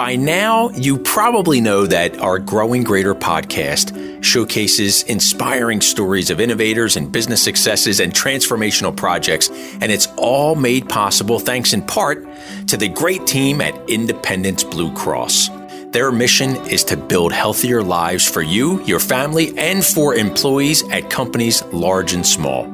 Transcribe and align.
By 0.00 0.16
now, 0.16 0.70
you 0.70 0.96
probably 0.96 1.60
know 1.60 1.84
that 1.84 2.18
our 2.20 2.38
Growing 2.38 2.84
Greater 2.84 3.14
podcast 3.14 4.24
showcases 4.24 5.02
inspiring 5.02 5.82
stories 5.82 6.30
of 6.30 6.40
innovators 6.40 6.96
and 6.96 7.12
business 7.12 7.44
successes 7.44 8.00
and 8.00 8.10
transformational 8.10 8.96
projects, 8.96 9.50
and 9.50 9.92
it's 9.92 10.08
all 10.16 10.54
made 10.54 10.88
possible 10.88 11.38
thanks 11.38 11.74
in 11.74 11.82
part 11.82 12.26
to 12.68 12.78
the 12.78 12.88
great 12.88 13.26
team 13.26 13.60
at 13.60 13.74
Independence 13.90 14.64
Blue 14.64 14.90
Cross. 14.94 15.50
Their 15.90 16.10
mission 16.10 16.56
is 16.64 16.82
to 16.84 16.96
build 16.96 17.34
healthier 17.34 17.82
lives 17.82 18.26
for 18.26 18.40
you, 18.40 18.82
your 18.86 19.00
family, 19.00 19.52
and 19.58 19.84
for 19.84 20.14
employees 20.14 20.82
at 20.88 21.10
companies 21.10 21.62
large 21.74 22.14
and 22.14 22.26
small. 22.26 22.64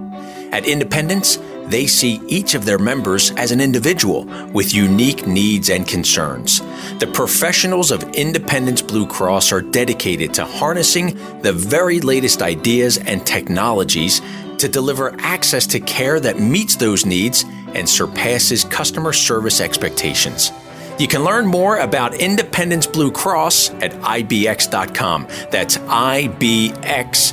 At 0.52 0.64
Independence, 0.64 1.38
they 1.68 1.86
see 1.86 2.20
each 2.26 2.54
of 2.54 2.64
their 2.64 2.78
members 2.78 3.30
as 3.32 3.50
an 3.52 3.60
individual 3.60 4.24
with 4.52 4.74
unique 4.74 5.26
needs 5.26 5.68
and 5.70 5.86
concerns. 5.86 6.60
The 6.98 7.11
professionals 7.12 7.90
of 7.90 8.02
Independence 8.14 8.82
Blue 8.82 9.07
Cross 9.07 9.52
are 9.52 9.62
dedicated 9.62 10.32
to 10.34 10.44
harnessing 10.44 11.16
the 11.43 11.52
very 11.52 12.00
latest 12.00 12.43
ideas 12.43 12.98
and 12.98 13.26
technologies 13.26 14.21
to 14.58 14.68
deliver 14.68 15.14
access 15.21 15.66
to 15.66 15.80
care 15.80 16.21
that 16.21 16.38
meets 16.38 16.76
those 16.76 17.04
needs 17.04 17.44
and 17.74 17.88
surpasses 17.88 18.64
customer 18.64 19.12
service 19.12 19.60
expectations. 19.60 20.52
You 20.98 21.08
can 21.08 21.24
learn 21.24 21.46
more 21.46 21.79
about 21.79 22.14
Independence 22.14 22.86
Blue 22.86 23.10
Cross 23.10 23.71
at 23.71 23.93
IBX.com. 23.93 25.26
That's 25.50 25.76
IBX.com 25.76 27.26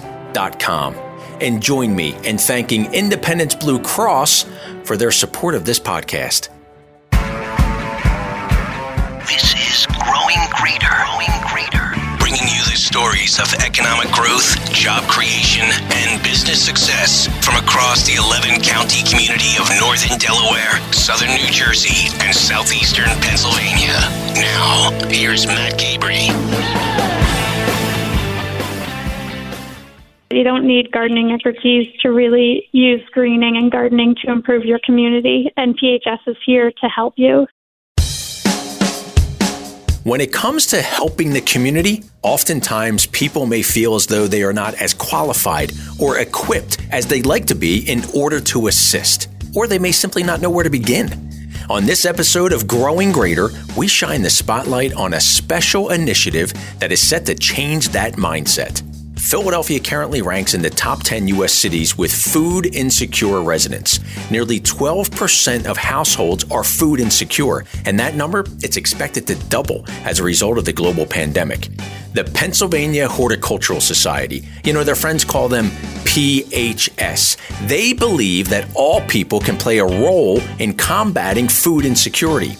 and 1.44 1.62
join 1.62 1.94
me 1.94 2.16
in 2.24 2.38
thanking 2.38 2.92
Independence 2.94 3.54
Blue 3.54 3.80
Cross 3.84 4.46
for 4.86 4.96
their 4.96 5.12
support 5.12 5.56
of 5.56 5.66
this 5.66 5.80
podcast. 5.80 6.48
This 9.28 9.54
is 9.54 9.86
Growing 9.88 10.40
Greater. 10.56 10.88
Growing 10.88 11.36
Greater. 11.52 11.92
Bringing 12.18 12.48
you 12.48 12.64
the 12.72 12.80
stories 12.80 13.40
of 13.40 13.54
economic 13.56 14.10
growth, 14.12 14.56
job 14.72 15.04
creation, 15.10 15.68
and 15.92 16.24
business 16.24 16.64
success 16.64 17.28
from 17.44 17.56
across 17.56 18.08
the 18.08 18.16
11 18.16 18.62
county 18.62 19.04
community 19.04 19.60
of 19.60 19.68
northern 19.80 20.18
Delaware, 20.18 20.80
southern 20.94 21.30
New 21.36 21.52
Jersey, 21.52 22.08
and 22.24 22.34
southeastern 22.34 23.12
Pennsylvania. 23.20 24.00
Now, 24.40 24.92
here's 25.10 25.46
Matt 25.46 25.78
Cabrey. 25.78 26.32
You 30.34 30.44
don't 30.44 30.66
need 30.66 30.92
gardening 30.92 31.32
expertise 31.32 31.88
to 32.02 32.10
really 32.10 32.68
use 32.72 33.02
greening 33.12 33.56
and 33.56 33.72
gardening 33.72 34.16
to 34.26 34.32
improve 34.32 34.66
your 34.66 34.80
community, 34.84 35.52
and 35.58 35.80
PHS 35.80 36.18
is 36.26 36.36
here 36.44 36.72
to 36.72 36.88
help 36.88 37.14
you. 37.18 37.46
When 40.04 40.22
it 40.22 40.34
comes 40.34 40.66
to 40.68 40.82
helping 40.82 41.34
the 41.34 41.42
community, 41.42 42.04
oftentimes 42.24 43.06
people 43.06 43.46
may 43.46 43.62
feel 43.62 43.94
as 43.94 44.08
though 44.08 44.26
they 44.26 44.42
are 44.42 44.54
not 44.54 44.74
as 44.82 44.96
qualified 44.96 45.72
or 46.02 46.18
equipped 46.18 46.80
as 46.92 47.06
they'd 47.06 47.28
like 47.28 47.46
to 47.46 47.56
be 47.56 47.88
in 47.88 48.02
order 48.16 48.40
to 48.40 48.66
assist, 48.66 49.28
or 49.56 49.68
they 49.68 49.78
may 49.78 49.92
simply 49.92 50.24
not 50.24 50.42
know 50.42 50.50
where 50.50 50.64
to 50.64 50.70
begin. 50.72 51.30
On 51.70 51.86
this 51.86 52.06
episode 52.06 52.54
of 52.54 52.66
Growing 52.66 53.12
Greater, 53.12 53.50
we 53.78 53.88
shine 53.88 54.24
the 54.24 54.32
spotlight 54.32 54.94
on 54.96 55.14
a 55.14 55.22
special 55.22 55.92
initiative 55.92 56.54
that 56.80 56.92
is 56.92 57.08
set 57.08 57.28
to 57.28 57.36
change 57.36 57.90
that 57.90 58.14
mindset. 58.14 58.82
Philadelphia 59.24 59.80
currently 59.80 60.22
ranks 60.22 60.54
in 60.54 60.62
the 60.62 60.70
top 60.70 61.02
10 61.02 61.30
U.S. 61.30 61.54
cities 61.54 61.98
with 61.98 62.14
food 62.14 62.76
insecure 62.76 63.42
residents. 63.42 64.00
Nearly 64.30 64.60
12% 64.60 65.66
of 65.66 65.78
households 65.78 66.44
are 66.52 66.64
food 66.64 67.00
insecure, 67.00 67.64
and 67.86 67.98
that 68.00 68.16
number 68.16 68.44
it's 68.62 68.76
expected 68.76 69.26
to 69.28 69.36
double 69.48 69.86
as 70.04 70.20
a 70.20 70.24
result 70.24 70.58
of 70.58 70.66
the 70.66 70.74
global 70.74 71.06
pandemic. 71.06 71.70
The 72.12 72.26
Pennsylvania 72.26 73.08
Horticultural 73.08 73.80
Society, 73.80 74.44
you 74.66 74.74
know, 74.74 74.84
their 74.84 74.94
friends 74.94 75.24
call 75.24 75.48
them 75.48 75.68
PHS. 76.04 77.68
They 77.68 77.94
believe 77.94 78.50
that 78.50 78.70
all 78.76 79.00
people 79.08 79.40
can 79.40 79.58
play 79.58 79.80
a 79.80 79.86
role 79.86 80.42
in 80.60 80.74
combating 80.76 81.48
food 81.48 81.86
insecurity. 81.86 82.58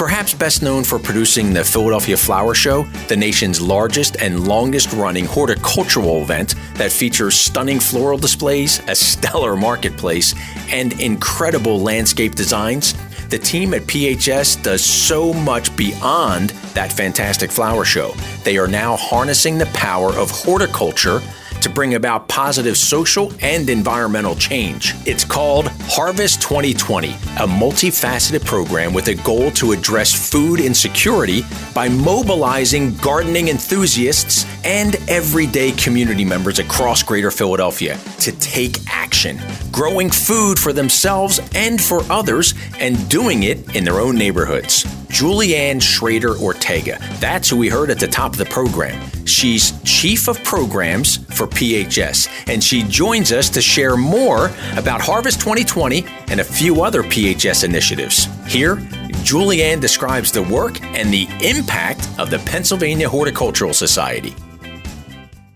Perhaps 0.00 0.32
best 0.32 0.62
known 0.62 0.82
for 0.82 0.98
producing 0.98 1.52
the 1.52 1.62
Philadelphia 1.62 2.16
Flower 2.16 2.54
Show, 2.54 2.84
the 3.08 3.16
nation's 3.18 3.60
largest 3.60 4.16
and 4.16 4.48
longest 4.48 4.94
running 4.94 5.26
horticultural 5.26 6.22
event 6.22 6.54
that 6.76 6.90
features 6.90 7.38
stunning 7.38 7.78
floral 7.78 8.16
displays, 8.16 8.80
a 8.88 8.94
stellar 8.94 9.56
marketplace, 9.56 10.34
and 10.70 10.98
incredible 11.02 11.80
landscape 11.80 12.34
designs, 12.34 12.94
the 13.28 13.38
team 13.38 13.74
at 13.74 13.82
PHS 13.82 14.62
does 14.62 14.82
so 14.82 15.34
much 15.34 15.76
beyond 15.76 16.48
that 16.72 16.90
fantastic 16.90 17.50
flower 17.50 17.84
show. 17.84 18.14
They 18.42 18.56
are 18.56 18.68
now 18.68 18.96
harnessing 18.96 19.58
the 19.58 19.66
power 19.66 20.14
of 20.14 20.30
horticulture 20.30 21.20
to 21.62 21.68
bring 21.68 21.94
about 21.94 22.28
positive 22.28 22.76
social 22.76 23.32
and 23.40 23.68
environmental 23.68 24.34
change. 24.34 24.94
It's 25.06 25.24
called 25.24 25.68
Harvest 25.82 26.40
2020, 26.42 27.08
a 27.10 27.46
multifaceted 27.46 28.44
program 28.44 28.92
with 28.92 29.08
a 29.08 29.14
goal 29.14 29.50
to 29.52 29.72
address 29.72 30.30
food 30.30 30.60
insecurity 30.60 31.42
by 31.74 31.88
mobilizing 31.88 32.94
gardening 32.96 33.48
enthusiasts 33.48 34.46
and 34.64 34.96
everyday 35.08 35.72
community 35.72 36.24
members 36.24 36.58
across 36.58 37.02
Greater 37.02 37.30
Philadelphia 37.30 37.98
to 38.20 38.32
take 38.38 38.76
action, 38.88 39.40
growing 39.70 40.10
food 40.10 40.58
for 40.58 40.72
themselves 40.72 41.40
and 41.54 41.80
for 41.80 42.02
others, 42.10 42.54
and 42.78 43.08
doing 43.08 43.44
it 43.44 43.74
in 43.74 43.84
their 43.84 44.00
own 44.00 44.16
neighborhoods. 44.16 44.84
Julianne 45.10 45.82
Schrader 45.82 46.36
Ortega. 46.36 46.98
That's 47.18 47.48
who 47.50 47.56
we 47.56 47.68
heard 47.68 47.90
at 47.90 47.98
the 47.98 48.06
top 48.06 48.32
of 48.32 48.38
the 48.38 48.44
program. 48.44 49.10
She's 49.26 49.72
Chief 49.82 50.28
of 50.28 50.42
Programs 50.44 51.18
for 51.34 51.46
PHS, 51.50 52.28
and 52.48 52.62
she 52.62 52.82
joins 52.84 53.32
us 53.32 53.50
to 53.50 53.60
share 53.60 53.96
more 53.96 54.50
about 54.76 55.00
Harvest 55.00 55.40
2020 55.40 56.04
and 56.28 56.40
a 56.40 56.44
few 56.44 56.82
other 56.82 57.02
PHS 57.02 57.64
initiatives. 57.64 58.26
Here, 58.46 58.76
Julianne 59.24 59.80
describes 59.80 60.32
the 60.32 60.42
work 60.42 60.82
and 60.82 61.12
the 61.12 61.28
impact 61.42 62.08
of 62.18 62.30
the 62.30 62.38
Pennsylvania 62.40 63.08
Horticultural 63.08 63.74
Society. 63.74 64.34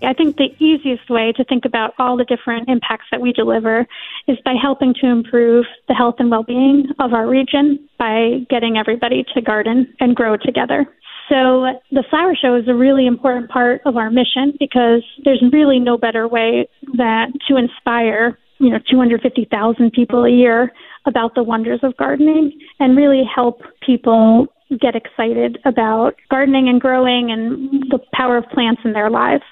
I 0.04 0.12
think 0.12 0.36
the 0.36 0.54
easiest 0.58 1.08
way 1.08 1.32
to 1.32 1.44
think 1.44 1.64
about 1.64 1.94
all 1.98 2.16
the 2.16 2.24
different 2.24 2.68
impacts 2.68 3.06
that 3.10 3.20
we 3.20 3.32
deliver 3.32 3.86
is 4.26 4.36
by 4.44 4.54
helping 4.60 4.94
to 5.00 5.06
improve 5.06 5.64
the 5.88 5.94
health 5.94 6.16
and 6.18 6.30
well 6.30 6.42
being 6.42 6.86
of 6.98 7.12
our 7.12 7.26
region 7.26 7.88
by 7.98 8.40
getting 8.50 8.76
everybody 8.76 9.24
to 9.34 9.40
garden 9.40 9.92
and 10.00 10.14
grow 10.14 10.36
together. 10.36 10.86
So 11.28 11.66
the 11.90 12.04
flower 12.10 12.34
show 12.40 12.54
is 12.54 12.68
a 12.68 12.74
really 12.74 13.06
important 13.06 13.50
part 13.50 13.80
of 13.86 13.96
our 13.96 14.10
mission 14.10 14.52
because 14.58 15.02
there's 15.24 15.42
really 15.52 15.78
no 15.78 15.96
better 15.96 16.28
way 16.28 16.68
that 16.96 17.28
to 17.48 17.56
inspire, 17.56 18.38
you 18.58 18.70
know, 18.70 18.78
250,000 18.90 19.92
people 19.92 20.24
a 20.24 20.30
year 20.30 20.72
about 21.06 21.34
the 21.34 21.42
wonders 21.42 21.80
of 21.82 21.96
gardening 21.96 22.52
and 22.78 22.96
really 22.96 23.22
help 23.32 23.62
people 23.84 24.46
get 24.80 24.94
excited 24.94 25.58
about 25.64 26.14
gardening 26.30 26.68
and 26.68 26.80
growing 26.80 27.30
and 27.30 27.84
the 27.90 27.98
power 28.12 28.36
of 28.36 28.44
plants 28.52 28.82
in 28.84 28.92
their 28.92 29.10
lives. 29.10 29.44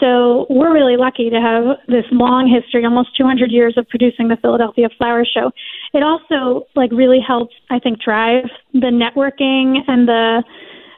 So 0.00 0.46
we're 0.50 0.74
really 0.74 0.96
lucky 0.96 1.30
to 1.30 1.40
have 1.40 1.78
this 1.86 2.04
long 2.10 2.50
history, 2.50 2.84
almost 2.84 3.16
200 3.16 3.50
years 3.50 3.74
of 3.76 3.88
producing 3.88 4.28
the 4.28 4.36
Philadelphia 4.36 4.88
Flower 4.98 5.24
Show. 5.24 5.52
It 5.92 6.02
also 6.02 6.66
like 6.74 6.90
really 6.90 7.20
helps, 7.26 7.54
I 7.70 7.78
think, 7.78 8.00
drive 8.00 8.44
the 8.72 8.90
networking 8.90 9.78
and 9.86 10.08
the 10.08 10.42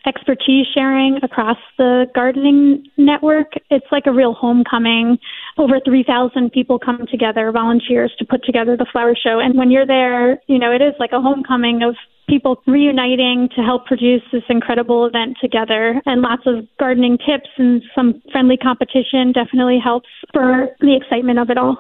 expertise 0.07 0.67
sharing 0.73 1.19
across 1.23 1.59
the 1.79 2.07
gardening 2.15 2.85
network. 2.97 3.53
It's 3.71 3.87
like 3.91 4.07
a 4.07 4.13
real 4.13 4.35
homecoming. 4.35 5.19
Over 5.59 5.81
3,000 5.85 6.51
people 6.53 6.79
come 6.79 7.07
together, 7.11 7.51
volunteers 7.53 8.13
to 8.19 8.25
put 8.25 8.45
together 8.45 8.77
the 8.77 8.87
flower 8.91 9.15
show. 9.21 9.41
And 9.41 9.57
when 9.57 9.71
you're 9.71 9.87
there, 9.87 10.39
you 10.47 10.59
know, 10.59 10.73
it 10.73 10.83
is 10.83 10.95
like 10.99 11.13
a 11.13 11.21
homecoming 11.21 11.83
of 11.83 11.97
people 12.29 12.63
reuniting 12.67 13.49
to 13.55 13.63
help 13.63 13.87
produce 13.87 14.23
this 14.33 14.43
incredible 14.49 15.07
event 15.07 15.37
together 15.41 16.01
and 16.07 16.23
lots 16.23 16.43
of 16.47 16.67
gardening 16.79 17.19
tips 17.19 17.49
and 17.57 17.83
some 17.95 18.21
friendly 18.33 18.57
competition 18.57 19.33
definitely 19.33 19.79
helps 19.83 20.09
for 20.33 20.69
the 20.81 20.97
excitement 20.97 21.39
of 21.39 21.51
it 21.51 21.59
all. 21.59 21.77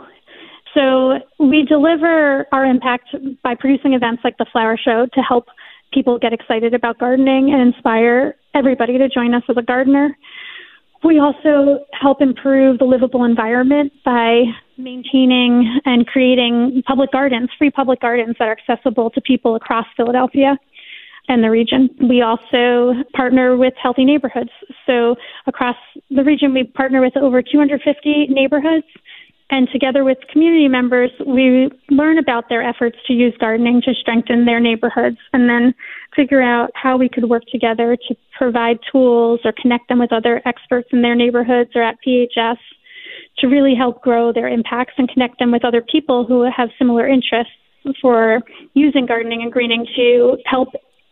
So 0.75 1.15
we 1.41 1.65
deliver 1.65 2.47
our 2.53 2.65
impact 2.65 3.09
by 3.43 3.55
producing 3.55 3.95
events 3.95 4.23
like 4.23 4.37
the 4.39 4.47
flower 4.53 4.77
show 4.77 5.07
to 5.15 5.21
help 5.21 5.47
people 5.97 6.19
get 6.19 6.35
excited 6.35 6.75
about 6.75 6.99
gardening 6.99 7.55
and 7.55 7.73
inspire 7.75 8.35
everybody 8.55 8.99
to 8.99 9.09
join 9.09 9.33
us 9.33 9.43
as 9.49 9.57
a 9.57 9.63
gardener. 9.63 10.15
We 11.03 11.19
also 11.19 11.87
help 11.99 12.21
improve 12.21 12.79
the 12.79 12.85
livable 12.85 13.25
environment 13.25 13.95
by 14.05 14.43
maintaining 14.77 15.81
and 15.87 16.07
creating 16.07 16.83
public 16.87 17.13
gardens, 17.13 17.49
free 17.57 17.71
public 17.71 18.01
gardens 18.03 18.37
that 18.39 18.47
are 18.47 18.59
accessible 18.59 19.09
to 19.09 19.23
people 19.23 19.57
across 19.57 19.87
Philadelphia 19.97 20.59
and 21.29 21.43
the 21.43 21.51
region. 21.51 21.89
We 22.07 22.21
also 22.21 22.93
partner 23.15 23.57
with 23.57 23.73
healthy 23.83 24.05
neighborhoods. 24.05 24.51
So 24.85 25.17
across 25.47 25.77
the 26.11 26.25
region, 26.25 26.53
we 26.53 26.65
partner 26.65 27.01
with 27.01 27.17
over 27.17 27.41
250 27.41 28.27
neighborhoods 28.29 28.85
and 29.51 29.69
together 29.73 30.03
with 30.03 30.19
community 30.33 30.67
members, 30.67 31.11
we 31.25 31.71
learn 31.91 32.19
about 32.19 32.49
their 32.49 32.63
efforts 32.63 32.97
to 33.07 33.13
use 33.13 33.33
gardening 33.39 33.81
to 33.83 33.95
strengthen 33.95 34.45
their 34.45 34.59
neighborhoods 34.59 35.19
and 35.33 35.49
then 35.49 35.73
figure 36.17 36.43
out 36.43 36.71
how 36.75 36.97
we 36.97 37.09
could 37.09 37.29
work 37.31 37.45
together 37.53 37.97
to 38.09 38.17
provide 38.37 38.79
tools 38.91 39.41
or 39.45 39.53
connect 39.61 39.89
them 39.89 40.01
with 40.01 40.13
other 40.13 40.43
experts 40.47 40.89
in 40.93 41.03
their 41.03 41.15
neighborhoods 41.15 41.71
or 41.77 41.83
at 41.83 41.97
PHS 42.07 42.57
to 43.39 43.47
really 43.47 43.75
help 43.77 44.03
grow 44.03 44.33
their 44.33 44.49
impacts 44.49 44.95
and 44.99 45.09
connect 45.09 45.39
them 45.39 45.53
with 45.53 45.65
other 45.65 45.83
people 45.83 46.27
who 46.27 46.43
have 46.55 46.69
similar 46.79 47.07
interests 47.07 47.53
for 48.03 48.41
using 48.75 49.07
gardening 49.07 49.43
and 49.43 49.53
greening 49.53 49.87
to 49.95 50.39
help 50.45 50.71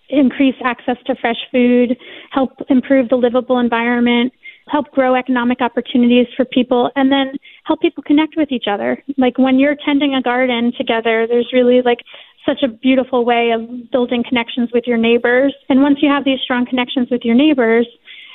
increase 0.08 0.56
access 0.64 0.96
to 1.06 1.14
fresh 1.20 1.36
food, 1.52 1.96
help 2.32 2.50
improve 2.68 3.08
the 3.08 3.16
livable 3.16 3.58
environment, 3.58 4.32
help 4.68 4.90
grow 4.90 5.14
economic 5.14 5.60
opportunities 5.60 6.26
for 6.36 6.44
people, 6.44 6.90
and 6.96 7.12
then 7.12 7.32
help 7.64 7.80
people 7.80 8.02
connect 8.02 8.34
with 8.36 8.52
each 8.52 8.66
other. 8.70 9.02
Like 9.16 9.38
when 9.38 9.58
you're 9.58 9.76
tending 9.84 10.14
a 10.14 10.22
garden 10.22 10.72
together, 10.76 11.26
there's 11.26 11.50
really 11.52 11.82
like 11.82 12.00
such 12.46 12.62
a 12.62 12.68
beautiful 12.68 13.24
way 13.24 13.52
of 13.52 13.90
building 13.90 14.22
connections 14.26 14.70
with 14.72 14.84
your 14.86 14.98
neighbors. 14.98 15.54
And 15.68 15.82
once 15.82 15.98
you 16.02 16.10
have 16.10 16.24
these 16.24 16.40
strong 16.44 16.66
connections 16.66 17.08
with 17.10 17.22
your 17.24 17.34
neighbors, 17.34 17.86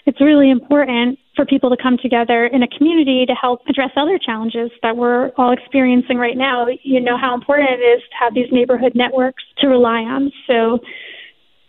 it's 0.06 0.20
really 0.20 0.50
important 0.50 1.20
for 1.36 1.46
people 1.46 1.70
to 1.70 1.78
come 1.81 1.98
together 2.02 2.48
in 2.48 2.64
a 2.64 2.68
community 2.68 3.26
to 3.28 3.34
help 3.34 3.62
address 3.70 3.92
other 3.96 4.18
challenges 4.18 4.72
that 4.81 4.98
we're 4.98 5.30
all 5.38 5.52
experiencing 5.52 6.18
right 6.18 6.36
now. 6.36 6.66
You 6.82 7.00
know 7.00 7.18
how 7.18 7.36
important 7.36 7.70
it 7.70 7.84
is 7.84 8.02
to 8.02 8.16
have 8.20 8.34
these 8.34 8.48
neighborhood 8.52 8.94
networks 8.96 9.44
to 9.60 9.68
rely 9.68 10.02
on. 10.02 10.32
So 10.48 10.80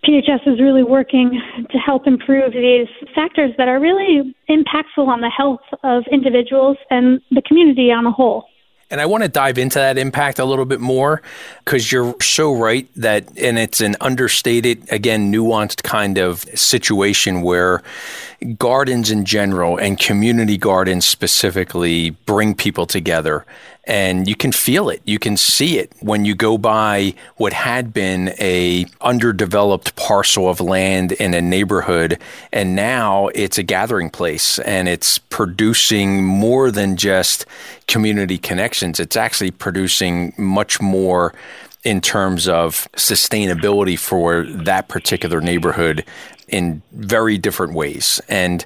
PHS 0.05 0.47
is 0.47 0.61
really 0.61 0.83
working 0.83 1.41
to 1.71 1.79
help 1.79 2.07
improve 2.07 2.53
these 2.53 2.89
factors 3.15 3.53
that 3.59 3.69
are 3.69 3.79
really 3.79 4.35
impactful 4.49 5.07
on 5.07 5.21
the 5.21 5.31
health 5.31 5.61
of 5.83 6.05
individuals 6.11 6.79
and 6.91 7.21
the 7.31 7.43
community 7.43 7.91
on 7.93 8.07
a 8.07 8.13
whole. 8.13 8.47
And 8.91 9.01
I 9.01 9.07
want 9.07 9.23
to 9.23 9.29
dive 9.29 9.57
into 9.57 9.79
that 9.79 9.99
impact 9.99 10.41
a 10.41 10.45
little 10.45 10.65
bit 10.65 10.81
more 10.81 11.23
because 11.65 11.93
you're 11.93 12.17
so 12.21 12.53
right 12.53 12.89
that, 12.97 13.25
and 13.39 13.57
it's 13.57 13.81
an 13.81 13.95
understated, 14.01 14.91
again, 14.91 15.33
nuanced 15.33 15.85
kind 15.85 16.19
of 16.19 16.41
situation 16.59 17.43
where 17.43 17.83
gardens 18.59 19.11
in 19.11 19.25
general 19.25 19.77
and 19.77 20.01
community 20.01 20.59
gardens 20.59 21.05
specifically 21.05 22.11
bring 22.11 22.53
people 22.53 22.85
together 22.85 23.47
and 23.91 24.29
you 24.29 24.37
can 24.37 24.53
feel 24.53 24.89
it 24.89 25.03
you 25.05 25.19
can 25.19 25.37
see 25.37 25.77
it 25.79 25.93
when 26.01 26.25
you 26.25 26.35
go 26.35 26.57
by 26.57 27.13
what 27.37 27.53
had 27.53 27.93
been 27.93 28.33
a 28.39 28.87
underdeveloped 29.01 29.97
parcel 29.97 30.49
of 30.49 30.61
land 30.61 31.11
in 31.13 31.35
a 31.35 31.41
neighborhood 31.41 32.17
and 32.53 32.77
now 32.77 33.27
it's 33.35 33.59
a 33.59 33.63
gathering 33.65 34.09
place 34.09 34.61
and 34.61 34.89
it's 34.89 35.19
producing 35.19 36.25
more 36.25 36.71
than 36.71 36.97
just 36.97 37.45
community 37.89 38.39
connections 38.39 39.01
it's 39.01 39.17
actually 39.17 39.51
producing 39.51 40.33
much 40.39 40.81
more 40.81 41.35
in 41.83 42.01
terms 42.01 42.47
of 42.47 42.89
sustainability 42.93 43.99
for 43.99 44.45
that 44.45 44.87
particular 44.87 45.41
neighborhood 45.41 46.05
in 46.51 46.83
very 46.93 47.39
different 47.39 47.73
ways. 47.73 48.21
And 48.29 48.65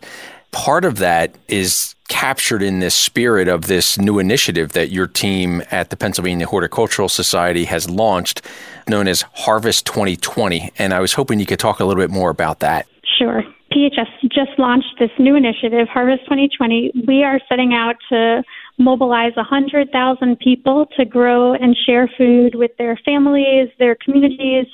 part 0.54 0.84
of 0.84 0.98
that 0.98 1.34
is 1.48 1.96
captured 2.08 2.62
in 2.62 2.78
this 2.78 2.94
spirit 2.94 3.48
of 3.48 3.66
this 3.66 3.98
new 3.98 4.20
initiative 4.20 4.72
that 4.72 4.90
your 4.90 5.08
team 5.08 5.62
at 5.72 5.90
the 5.90 5.96
Pennsylvania 5.96 6.46
Horticultural 6.46 7.08
Society 7.08 7.64
has 7.64 7.90
launched, 7.90 8.40
known 8.88 9.08
as 9.08 9.22
Harvest 9.34 9.84
2020. 9.86 10.70
And 10.78 10.94
I 10.94 11.00
was 11.00 11.12
hoping 11.12 11.40
you 11.40 11.46
could 11.46 11.58
talk 11.58 11.80
a 11.80 11.84
little 11.84 12.00
bit 12.00 12.10
more 12.10 12.30
about 12.30 12.60
that. 12.60 12.86
Sure. 13.18 13.42
PHS 13.72 14.06
just 14.30 14.56
launched 14.56 14.94
this 15.00 15.10
new 15.18 15.34
initiative, 15.34 15.88
Harvest 15.88 16.22
2020. 16.24 16.92
We 17.08 17.24
are 17.24 17.40
setting 17.48 17.74
out 17.74 17.96
to 18.10 18.44
mobilize 18.78 19.32
100,000 19.34 20.38
people 20.38 20.86
to 20.96 21.04
grow 21.04 21.54
and 21.54 21.76
share 21.84 22.08
food 22.16 22.54
with 22.54 22.70
their 22.78 22.96
families, 23.04 23.70
their 23.80 23.96
communities, 23.96 24.66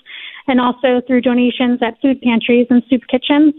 and 0.46 0.60
also 0.60 1.00
through 1.06 1.22
donations 1.22 1.80
at 1.82 1.98
food 2.02 2.20
pantries 2.20 2.66
and 2.68 2.82
soup 2.90 3.02
kitchens. 3.10 3.54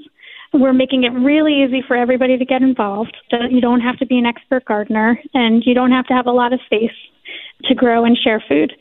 We're 0.53 0.73
making 0.73 1.05
it 1.05 1.09
really 1.09 1.63
easy 1.63 1.81
for 1.87 1.95
everybody 1.95 2.37
to 2.37 2.45
get 2.45 2.61
involved. 2.61 3.15
You 3.49 3.61
don't 3.61 3.79
have 3.79 3.97
to 3.99 4.05
be 4.05 4.17
an 4.17 4.25
expert 4.25 4.65
gardener, 4.65 5.17
and 5.33 5.63
you 5.65 5.73
don't 5.73 5.91
have 5.91 6.05
to 6.07 6.13
have 6.13 6.25
a 6.25 6.31
lot 6.31 6.51
of 6.51 6.59
space 6.65 6.91
to 7.63 7.75
grow 7.75 8.03
and 8.03 8.17
share 8.17 8.43
food. 8.47 8.73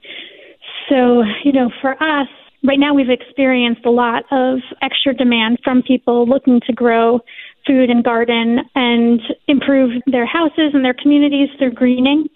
So, 0.89 1.23
you 1.45 1.53
know, 1.53 1.71
for 1.81 1.93
us, 2.03 2.29
right 2.65 2.79
now 2.79 2.93
we've 2.93 3.11
experienced 3.11 3.85
a 3.85 3.91
lot 3.91 4.25
of 4.33 4.59
extra 4.83 5.15
demand 5.15 5.59
from 5.63 5.83
people 5.83 6.27
looking 6.27 6.61
to 6.67 6.73
grow 6.73 7.21
food 7.67 7.91
and 7.91 8.03
garden 8.03 8.59
and 8.75 9.21
improve 9.47 10.03
their 10.07 10.27
houses 10.27 10.73
and 10.75 10.85
their 10.85 10.95
communities 10.95 11.49
through 11.59 11.73
greening. 11.73 12.27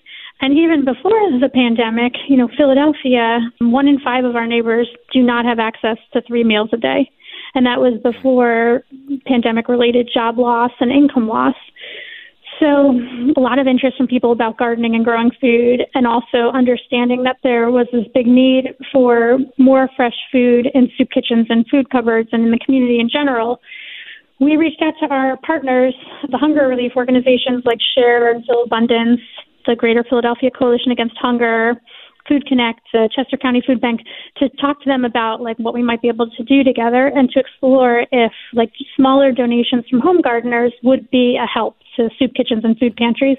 And 0.41 0.57
even 0.59 0.85
before 0.85 1.11
the 1.41 1.49
pandemic, 1.53 2.13
you 2.29 2.37
know, 2.37 2.49
Philadelphia, 2.57 3.41
one 3.61 3.89
in 3.89 3.99
five 4.01 4.25
of 4.25 4.37
our 4.37 4.47
neighbors 4.47 4.89
do 5.13 5.23
not 5.23 5.45
have 5.45 5.59
access 5.59 5.97
to 6.13 6.23
three 6.23 6.45
meals 6.45 6.71
a 6.73 6.77
day. 6.77 7.11
And 7.55 7.67
that 7.67 7.81
was 7.81 8.01
before 8.03 8.83
pandemic 9.27 9.69
related 9.69 10.11
job 10.13 10.39
loss 10.39 10.73
and 10.81 10.91
income 10.91 11.29
loss. 11.29 11.55
So, 12.61 12.95
a 13.37 13.41
lot 13.41 13.59
of 13.59 13.67
interest 13.67 13.97
from 13.97 14.07
people 14.07 14.31
about 14.31 14.59
gardening 14.59 14.95
and 14.95 15.05
growing 15.05 15.31
food, 15.41 15.83
and 15.95 16.07
also 16.07 16.51
understanding 16.55 17.25
that 17.25 17.37
there 17.43 17.71
was 17.71 17.87
this 17.93 18.07
big 18.15 18.29
need 18.29 18.75
for 18.93 19.39
more 19.59 19.89
fresh 19.97 20.15
food 20.31 20.69
in 20.73 20.89
soup 20.97 21.09
kitchens 21.13 21.47
and 21.49 21.67
food 21.69 21.91
cupboards 21.91 22.29
and 22.31 22.45
in 22.45 22.51
the 22.53 22.61
community 22.65 23.01
in 23.01 23.09
general. 23.11 23.61
We 24.41 24.57
reached 24.57 24.83
out 24.83 24.95
to 25.01 25.13
our 25.13 25.37
partners, 25.39 25.95
the 26.31 26.39
hunger 26.39 26.69
relief 26.69 26.93
organizations 26.97 27.65
like 27.65 27.79
Share 27.97 28.33
and 28.33 28.45
Philabundance, 28.45 29.21
the 29.67 29.75
Greater 29.75 30.05
Philadelphia 30.09 30.51
Coalition 30.51 30.93
Against 30.93 31.17
Hunger, 31.21 31.75
Food 32.29 32.47
Connect, 32.47 32.81
the 32.93 33.09
Chester 33.15 33.37
County 33.37 33.63
Food 33.67 33.81
Bank, 33.81 34.01
to 34.39 34.49
talk 34.61 34.81
to 34.83 34.89
them 34.89 35.05
about 35.05 35.41
like 35.41 35.59
what 35.59 35.75
we 35.75 35.83
might 35.83 36.03
be 36.03 36.09
able 36.09 36.31
to 36.31 36.43
do 36.45 36.65
together 36.65 37.07
and 37.15 37.29
to 37.31 37.41
explore 37.41 38.07
if 38.11 38.33
like 38.53 38.73
smaller 38.97 39.33
donations 39.33 39.85
from 39.89 40.01
home 40.01 40.21
gardeners 40.21 40.73
would 40.83 41.11
be 41.11 41.39
a 41.43 41.47
help 41.47 41.77
to 41.97 42.09
soup 42.19 42.33
kitchens 42.35 42.65
and 42.65 42.79
food 42.79 42.97
pantries. 42.97 43.39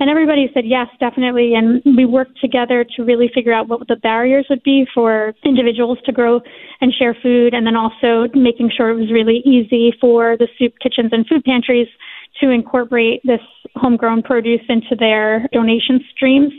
And 0.00 0.10
everybody 0.10 0.50
said 0.52 0.64
yes, 0.66 0.88
definitely. 0.98 1.54
And 1.54 1.80
we 1.96 2.04
worked 2.04 2.40
together 2.40 2.84
to 2.96 3.04
really 3.04 3.30
figure 3.32 3.52
out 3.52 3.68
what 3.68 3.86
the 3.86 3.96
barriers 3.96 4.46
would 4.50 4.62
be 4.64 4.86
for 4.92 5.34
individuals 5.44 5.98
to 6.06 6.12
grow 6.12 6.40
and 6.80 6.92
share 6.92 7.16
food, 7.22 7.54
and 7.54 7.64
then 7.66 7.76
also 7.76 8.28
making 8.34 8.70
sure 8.76 8.90
it 8.90 8.96
was 8.96 9.12
really 9.12 9.40
easy 9.44 9.94
for 10.00 10.36
the 10.36 10.48
soup 10.58 10.72
kitchens 10.82 11.10
and 11.12 11.26
food 11.26 11.44
pantries 11.44 11.86
to 12.40 12.50
incorporate 12.50 13.20
this 13.24 13.40
homegrown 13.76 14.22
produce 14.22 14.62
into 14.68 14.96
their 14.98 15.46
donation 15.52 16.00
streams. 16.14 16.52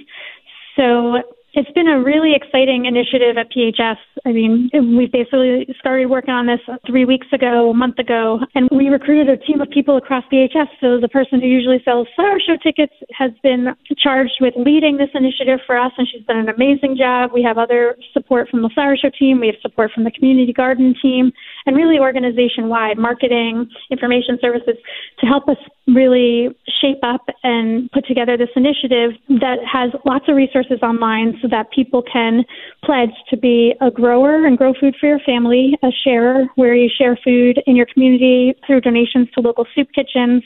So 0.77 1.21
it's 1.55 1.71
been 1.71 1.87
a 1.87 2.03
really 2.03 2.33
exciting 2.35 2.85
initiative 2.85 3.37
at 3.37 3.47
PHS. 3.51 3.97
I 4.25 4.31
mean, 4.31 4.69
we 4.73 5.07
basically 5.07 5.67
started 5.79 6.07
working 6.07 6.33
on 6.33 6.47
this 6.47 6.59
three 6.85 7.05
weeks 7.05 7.27
ago, 7.31 7.69
a 7.69 7.73
month 7.73 7.97
ago, 7.97 8.39
and 8.55 8.67
we 8.71 8.89
recruited 8.89 9.29
a 9.29 9.37
team 9.45 9.61
of 9.61 9.69
people 9.69 9.97
across 9.97 10.23
PHS. 10.31 10.67
So 10.81 10.99
the 10.99 11.07
person 11.07 11.39
who 11.39 11.47
usually 11.47 11.81
sells 11.85 12.07
flower 12.15 12.39
show 12.45 12.57
tickets 12.61 12.93
has 13.17 13.31
been 13.41 13.67
charged 13.97 14.37
with 14.41 14.53
leading 14.57 14.97
this 14.97 15.09
initiative 15.13 15.59
for 15.65 15.77
us, 15.77 15.91
and 15.97 16.07
she's 16.11 16.25
done 16.25 16.37
an 16.37 16.49
amazing 16.49 16.97
job. 16.97 17.31
We 17.33 17.43
have 17.43 17.57
other 17.57 17.95
support 18.13 18.49
from 18.49 18.61
the 18.61 18.69
flower 18.73 18.97
show 18.97 19.09
team, 19.17 19.39
we 19.39 19.47
have 19.47 19.55
support 19.61 19.91
from 19.93 20.03
the 20.03 20.11
community 20.11 20.51
garden 20.53 20.93
team, 21.01 21.31
and 21.65 21.75
really 21.75 21.99
organization 21.99 22.69
wide 22.69 22.97
marketing, 22.97 23.67
information 23.89 24.37
services 24.41 24.75
to 25.19 25.25
help 25.25 25.47
us 25.47 25.57
really 25.87 26.49
shape 26.81 26.99
up 27.03 27.25
and 27.43 27.89
put 27.91 28.05
together 28.07 28.37
this 28.37 28.49
initiative 28.55 29.11
that 29.29 29.57
has 29.71 29.91
lots 30.05 30.25
of 30.27 30.35
resources 30.35 30.79
online 30.81 31.37
so 31.41 31.47
that 31.47 31.71
people 31.71 32.03
can 32.03 32.43
pledge 32.83 33.13
to 33.29 33.37
be 33.37 33.73
a 33.81 33.91
grower 33.91 34.45
and 34.45 34.57
grow 34.57 34.73
food 34.79 34.95
for 34.99 35.07
your 35.07 35.19
family, 35.19 35.77
a 35.83 35.89
sharer 36.03 36.45
where 36.55 36.75
you 36.75 36.89
share 36.89 37.17
food 37.23 37.61
in 37.65 37.75
your 37.75 37.85
community 37.91 38.53
through 38.65 38.81
donations 38.81 39.27
to 39.31 39.41
local 39.41 39.65
soup 39.75 39.87
kitchens, 39.93 40.43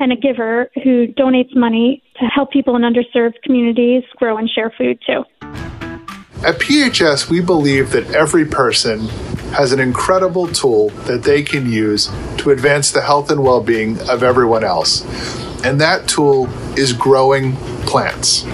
and 0.00 0.12
a 0.12 0.16
giver 0.16 0.70
who 0.82 1.06
donates 1.08 1.54
money 1.54 2.02
to 2.18 2.26
help 2.26 2.50
people 2.50 2.74
in 2.76 2.82
underserved 2.82 3.34
communities 3.42 4.02
grow 4.16 4.36
and 4.36 4.50
share 4.50 4.72
food 4.76 4.98
too. 5.06 5.24
At 6.44 6.58
PHS, 6.58 7.30
we 7.30 7.40
believe 7.40 7.90
that 7.92 8.10
every 8.10 8.44
person 8.44 9.08
has 9.54 9.72
an 9.72 9.80
incredible 9.80 10.48
tool 10.48 10.90
that 11.06 11.22
they 11.22 11.42
can 11.42 11.70
use 11.70 12.10
to 12.38 12.50
advance 12.50 12.90
the 12.90 13.00
health 13.00 13.30
and 13.30 13.42
well 13.42 13.62
being 13.62 13.98
of 14.08 14.22
everyone 14.22 14.64
else. 14.64 15.04
And 15.64 15.80
that 15.80 16.08
tool 16.08 16.48
is 16.76 16.92
growing 16.92 17.54
plants. 17.86 18.44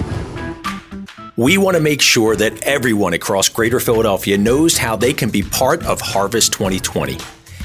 We 1.35 1.57
want 1.57 1.75
to 1.75 1.81
make 1.81 2.01
sure 2.01 2.35
that 2.35 2.61
everyone 2.61 3.13
across 3.13 3.49
Greater 3.49 3.79
Philadelphia 3.79 4.37
knows 4.37 4.77
how 4.77 4.95
they 4.95 5.11
can 5.11 5.29
be 5.29 5.41
part 5.41 5.83
of 5.85 5.99
Harvest 5.99 6.53
2020. 6.53 7.17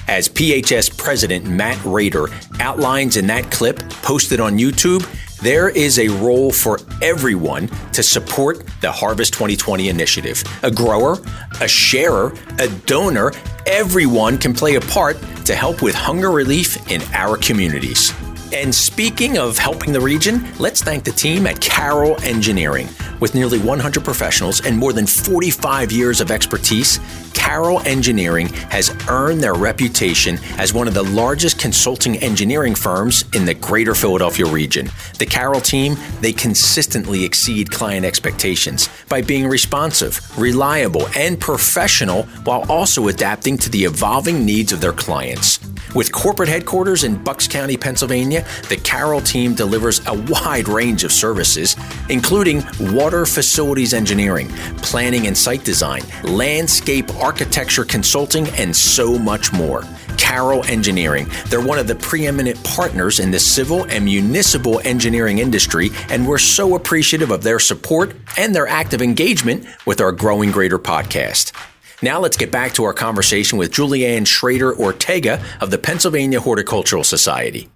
As 0.08 0.28
PHS 0.28 0.96
President 0.96 1.46
Matt 1.46 1.84
Rader 1.84 2.28
outlines 2.60 3.16
in 3.16 3.26
that 3.26 3.50
clip 3.50 3.78
posted 4.02 4.40
on 4.40 4.56
YouTube, 4.56 5.04
there 5.42 5.68
is 5.68 5.98
a 5.98 6.08
role 6.08 6.50
for 6.50 6.78
everyone 7.02 7.68
to 7.92 8.02
support 8.02 8.64
the 8.80 8.90
Harvest 8.90 9.34
2020 9.34 9.88
initiative. 9.88 10.42
A 10.62 10.70
grower, 10.70 11.18
a 11.60 11.68
sharer, 11.68 12.32
a 12.58 12.68
donor, 12.86 13.32
everyone 13.66 14.38
can 14.38 14.54
play 14.54 14.76
a 14.76 14.80
part 14.80 15.18
to 15.44 15.54
help 15.54 15.82
with 15.82 15.94
hunger 15.94 16.30
relief 16.30 16.90
in 16.90 17.02
our 17.12 17.36
communities. 17.36 18.12
And 18.52 18.74
speaking 18.74 19.38
of 19.38 19.58
helping 19.58 19.92
the 19.92 20.00
region, 20.00 20.46
let's 20.58 20.80
thank 20.82 21.04
the 21.04 21.10
team 21.10 21.46
at 21.46 21.60
Carroll 21.60 22.16
Engineering 22.22 22.88
With 23.20 23.34
nearly 23.34 23.58
100 23.58 24.04
professionals 24.04 24.64
and 24.64 24.78
more 24.78 24.92
than 24.92 25.06
45 25.06 25.90
years 25.90 26.20
of 26.20 26.30
expertise, 26.30 26.98
Carroll 27.36 27.80
Engineering 27.82 28.48
has 28.70 28.90
earned 29.08 29.42
their 29.42 29.54
reputation 29.54 30.38
as 30.58 30.74
one 30.74 30.88
of 30.88 30.94
the 30.94 31.02
largest 31.02 31.58
consulting 31.60 32.16
engineering 32.16 32.74
firms 32.74 33.24
in 33.34 33.44
the 33.44 33.54
greater 33.54 33.94
Philadelphia 33.94 34.46
region. 34.46 34.90
The 35.18 35.26
Carroll 35.26 35.60
team, 35.60 35.96
they 36.20 36.32
consistently 36.32 37.24
exceed 37.24 37.70
client 37.70 38.04
expectations 38.06 38.88
by 39.08 39.22
being 39.22 39.46
responsive, 39.46 40.20
reliable, 40.38 41.06
and 41.16 41.38
professional 41.38 42.24
while 42.44 42.64
also 42.70 43.08
adapting 43.08 43.58
to 43.58 43.70
the 43.70 43.84
evolving 43.84 44.44
needs 44.44 44.72
of 44.72 44.80
their 44.80 44.92
clients. 44.92 45.60
With 45.94 46.12
corporate 46.12 46.48
headquarters 46.48 47.04
in 47.04 47.22
Bucks 47.22 47.48
County, 47.48 47.76
Pennsylvania, 47.76 48.44
the 48.68 48.76
Carroll 48.76 49.20
team 49.20 49.54
delivers 49.54 50.06
a 50.06 50.12
wide 50.12 50.68
range 50.68 51.04
of 51.04 51.12
services, 51.12 51.74
including 52.10 52.62
water 52.80 53.24
facilities 53.24 53.94
engineering, 53.94 54.48
planning 54.78 55.26
and 55.26 55.36
site 55.36 55.64
design, 55.64 56.02
landscape 56.24 57.08
architecture 57.26 57.84
consulting, 57.84 58.46
and 58.50 58.74
so 58.74 59.18
much 59.18 59.52
more. 59.52 59.82
Carroll 60.16 60.64
Engineering. 60.66 61.26
They're 61.46 61.60
one 61.60 61.78
of 61.78 61.88
the 61.88 61.96
preeminent 61.96 62.62
partners 62.62 63.18
in 63.18 63.32
the 63.32 63.40
civil 63.40 63.84
and 63.84 64.04
municipal 64.04 64.80
engineering 64.84 65.38
industry, 65.38 65.90
and 66.08 66.26
we're 66.26 66.38
so 66.38 66.76
appreciative 66.76 67.32
of 67.32 67.42
their 67.42 67.58
support 67.58 68.14
and 68.38 68.54
their 68.54 68.68
active 68.68 69.02
engagement 69.02 69.66
with 69.86 70.00
our 70.00 70.12
Growing 70.12 70.52
Greater 70.52 70.78
podcast. 70.78 71.52
Now 72.00 72.20
let's 72.20 72.36
get 72.36 72.52
back 72.52 72.74
to 72.74 72.84
our 72.84 72.92
conversation 72.92 73.58
with 73.58 73.72
Julianne 73.72 74.26
Schrader 74.26 74.76
Ortega 74.76 75.42
of 75.60 75.70
the 75.70 75.78
Pennsylvania 75.78 76.40
Horticultural 76.40 77.04
Society. 77.04 77.68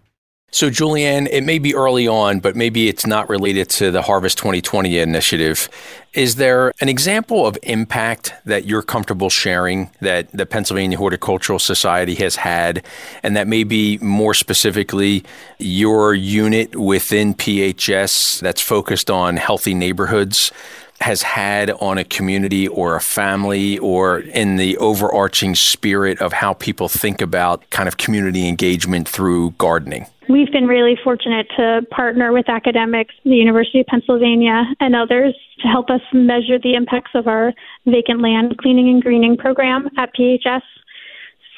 So, 0.52 0.68
Julianne, 0.68 1.28
it 1.30 1.44
may 1.44 1.60
be 1.60 1.76
early 1.76 2.08
on, 2.08 2.40
but 2.40 2.56
maybe 2.56 2.88
it's 2.88 3.06
not 3.06 3.28
related 3.28 3.68
to 3.70 3.92
the 3.92 4.02
Harvest 4.02 4.36
2020 4.38 4.98
initiative. 4.98 5.68
Is 6.12 6.34
there 6.36 6.72
an 6.80 6.88
example 6.88 7.46
of 7.46 7.56
impact 7.62 8.34
that 8.46 8.64
you're 8.64 8.82
comfortable 8.82 9.30
sharing 9.30 9.90
that 10.00 10.28
the 10.32 10.46
Pennsylvania 10.46 10.98
Horticultural 10.98 11.60
Society 11.60 12.16
has 12.16 12.34
had, 12.34 12.84
and 13.22 13.36
that 13.36 13.46
maybe 13.46 13.98
more 13.98 14.34
specifically 14.34 15.22
your 15.60 16.14
unit 16.14 16.74
within 16.74 17.32
PHS 17.32 18.40
that's 18.40 18.60
focused 18.60 19.08
on 19.08 19.36
healthy 19.36 19.74
neighborhoods? 19.74 20.52
has 21.00 21.22
had 21.22 21.70
on 21.80 21.96
a 21.96 22.04
community 22.04 22.68
or 22.68 22.94
a 22.94 23.00
family 23.00 23.78
or 23.78 24.18
in 24.18 24.56
the 24.56 24.76
overarching 24.76 25.54
spirit 25.54 26.20
of 26.20 26.34
how 26.34 26.52
people 26.52 26.90
think 26.90 27.22
about 27.22 27.68
kind 27.70 27.88
of 27.88 27.96
community 27.96 28.46
engagement 28.46 29.08
through 29.08 29.52
gardening? 29.52 30.06
We've 30.30 30.52
been 30.52 30.66
really 30.66 30.96
fortunate 31.02 31.48
to 31.56 31.80
partner 31.90 32.32
with 32.32 32.48
academics, 32.48 33.12
the 33.24 33.34
University 33.34 33.80
of 33.80 33.86
Pennsylvania, 33.86 34.62
and 34.78 34.94
others 34.94 35.34
to 35.60 35.66
help 35.66 35.90
us 35.90 36.02
measure 36.12 36.56
the 36.62 36.74
impacts 36.74 37.10
of 37.14 37.26
our 37.26 37.52
vacant 37.84 38.20
land 38.20 38.56
cleaning 38.58 38.90
and 38.90 39.02
greening 39.02 39.36
program 39.36 39.88
at 39.98 40.14
PHS. 40.14 40.62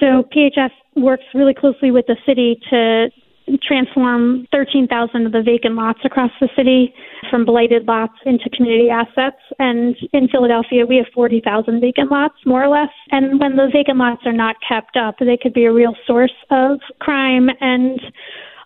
So 0.00 0.24
PHS 0.34 0.70
works 0.96 1.24
really 1.34 1.52
closely 1.52 1.90
with 1.90 2.06
the 2.06 2.16
city 2.24 2.58
to 2.70 3.10
transform 3.62 4.46
13,000 4.52 5.26
of 5.26 5.32
the 5.32 5.42
vacant 5.42 5.74
lots 5.74 6.00
across 6.04 6.30
the 6.40 6.48
city 6.56 6.94
from 7.28 7.44
blighted 7.44 7.86
lots 7.86 8.14
into 8.24 8.48
community 8.56 8.88
assets. 8.88 9.42
And 9.58 9.94
in 10.14 10.28
Philadelphia, 10.28 10.86
we 10.86 10.96
have 10.96 11.06
40,000 11.14 11.78
vacant 11.78 12.10
lots, 12.10 12.36
more 12.46 12.64
or 12.64 12.68
less. 12.68 12.92
And 13.10 13.38
when 13.38 13.56
those 13.56 13.72
vacant 13.72 13.98
lots 13.98 14.22
are 14.24 14.32
not 14.32 14.56
kept 14.66 14.96
up, 14.96 15.16
they 15.18 15.36
could 15.36 15.52
be 15.52 15.66
a 15.66 15.72
real 15.72 15.94
source 16.06 16.32
of 16.50 16.78
crime 17.00 17.50
and 17.60 18.00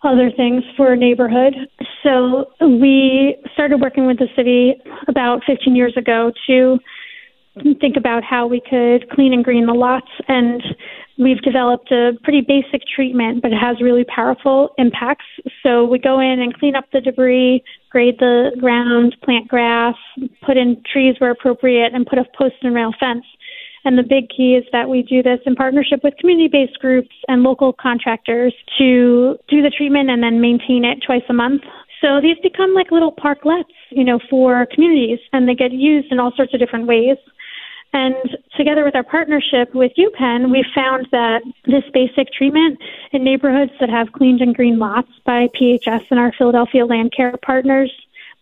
other 0.06 0.30
things 0.30 0.62
for 0.76 0.92
a 0.92 0.96
neighborhood. 0.96 1.54
So 2.02 2.46
we 2.60 3.36
started 3.52 3.80
working 3.80 4.06
with 4.06 4.18
the 4.18 4.28
city 4.36 4.74
about 5.08 5.42
15 5.46 5.74
years 5.74 5.94
ago 5.96 6.32
to 6.46 6.78
think 7.80 7.96
about 7.96 8.22
how 8.22 8.46
we 8.46 8.60
could 8.60 9.08
clean 9.10 9.32
and 9.32 9.44
green 9.44 9.66
the 9.66 9.72
lots 9.72 10.10
and 10.28 10.62
we've 11.18 11.40
developed 11.40 11.90
a 11.90 12.12
pretty 12.22 12.42
basic 12.42 12.82
treatment 12.94 13.40
but 13.40 13.50
it 13.50 13.56
has 13.56 13.80
really 13.80 14.04
powerful 14.04 14.74
impacts 14.76 15.24
so 15.62 15.84
we 15.84 15.98
go 15.98 16.20
in 16.20 16.40
and 16.40 16.52
clean 16.58 16.76
up 16.76 16.84
the 16.92 17.00
debris 17.00 17.62
grade 17.90 18.16
the 18.18 18.50
ground 18.60 19.16
plant 19.24 19.48
grass 19.48 19.94
put 20.44 20.58
in 20.58 20.82
trees 20.92 21.14
where 21.18 21.30
appropriate 21.30 21.94
and 21.94 22.06
put 22.06 22.18
a 22.18 22.24
post 22.36 22.56
and 22.60 22.74
rail 22.74 22.92
fence 23.00 23.24
and 23.86 23.96
the 23.96 24.02
big 24.02 24.28
key 24.28 24.54
is 24.54 24.64
that 24.72 24.90
we 24.90 25.02
do 25.02 25.22
this 25.22 25.40
in 25.46 25.54
partnership 25.54 26.00
with 26.04 26.14
community 26.18 26.48
based 26.48 26.78
groups 26.78 27.14
and 27.28 27.42
local 27.42 27.72
contractors 27.72 28.52
to 28.76 29.38
do 29.48 29.62
the 29.62 29.70
treatment 29.70 30.10
and 30.10 30.22
then 30.22 30.40
maintain 30.40 30.84
it 30.84 30.98
twice 31.06 31.24
a 31.30 31.32
month 31.32 31.62
so 32.00 32.20
these 32.20 32.36
become 32.42 32.74
like 32.74 32.90
little 32.90 33.12
parklets, 33.12 33.64
you 33.90 34.04
know, 34.04 34.20
for 34.28 34.66
communities, 34.66 35.18
and 35.32 35.48
they 35.48 35.54
get 35.54 35.72
used 35.72 36.12
in 36.12 36.20
all 36.20 36.32
sorts 36.36 36.52
of 36.52 36.60
different 36.60 36.86
ways. 36.86 37.16
And 37.92 38.14
together 38.56 38.84
with 38.84 38.94
our 38.94 39.04
partnership 39.04 39.74
with 39.74 39.92
UPenn, 39.96 40.50
we 40.50 40.64
found 40.74 41.06
that 41.12 41.42
this 41.64 41.84
basic 41.94 42.30
treatment 42.32 42.78
in 43.12 43.24
neighborhoods 43.24 43.72
that 43.80 43.88
have 43.88 44.12
cleaned 44.12 44.42
and 44.42 44.54
green 44.54 44.78
lots 44.78 45.08
by 45.24 45.48
PHS 45.58 46.04
and 46.10 46.20
our 46.20 46.32
Philadelphia 46.36 46.84
Land 46.84 47.14
Care 47.16 47.34
partners, 47.42 47.90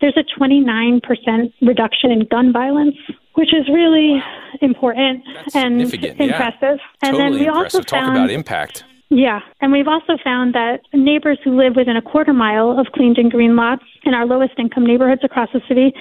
there's 0.00 0.16
a 0.16 0.24
29% 0.40 1.52
reduction 1.62 2.10
in 2.10 2.26
gun 2.26 2.52
violence, 2.52 2.96
which 3.34 3.52
is 3.52 3.68
really 3.68 4.22
important 4.60 5.22
That's 5.34 5.54
and 5.54 5.80
significant, 5.80 6.18
yeah. 6.20 6.26
impressive. 6.26 6.78
And 7.02 7.16
totally 7.16 7.18
then 7.18 7.32
we 7.32 7.46
impressive. 7.46 7.64
also 7.64 7.80
Talk 7.82 8.00
found 8.00 8.16
about 8.16 8.30
impact. 8.30 8.84
yeah, 9.10 9.40
and 9.60 9.72
we've 9.72 9.88
also 9.88 10.16
found 10.22 10.54
that 10.54 10.80
neighbors 10.92 11.38
who 11.44 11.56
live 11.56 11.74
within 11.76 11.96
a 11.96 12.02
quarter 12.02 12.32
mile 12.32 12.78
of 12.78 12.86
cleaned 12.94 13.18
and 13.18 13.30
green 13.30 13.56
lots 13.56 13.84
in 14.04 14.14
our 14.14 14.26
lowest 14.26 14.54
income 14.58 14.86
neighborhoods 14.86 15.22
across 15.24 15.48
the 15.52 15.60
city 15.68 15.92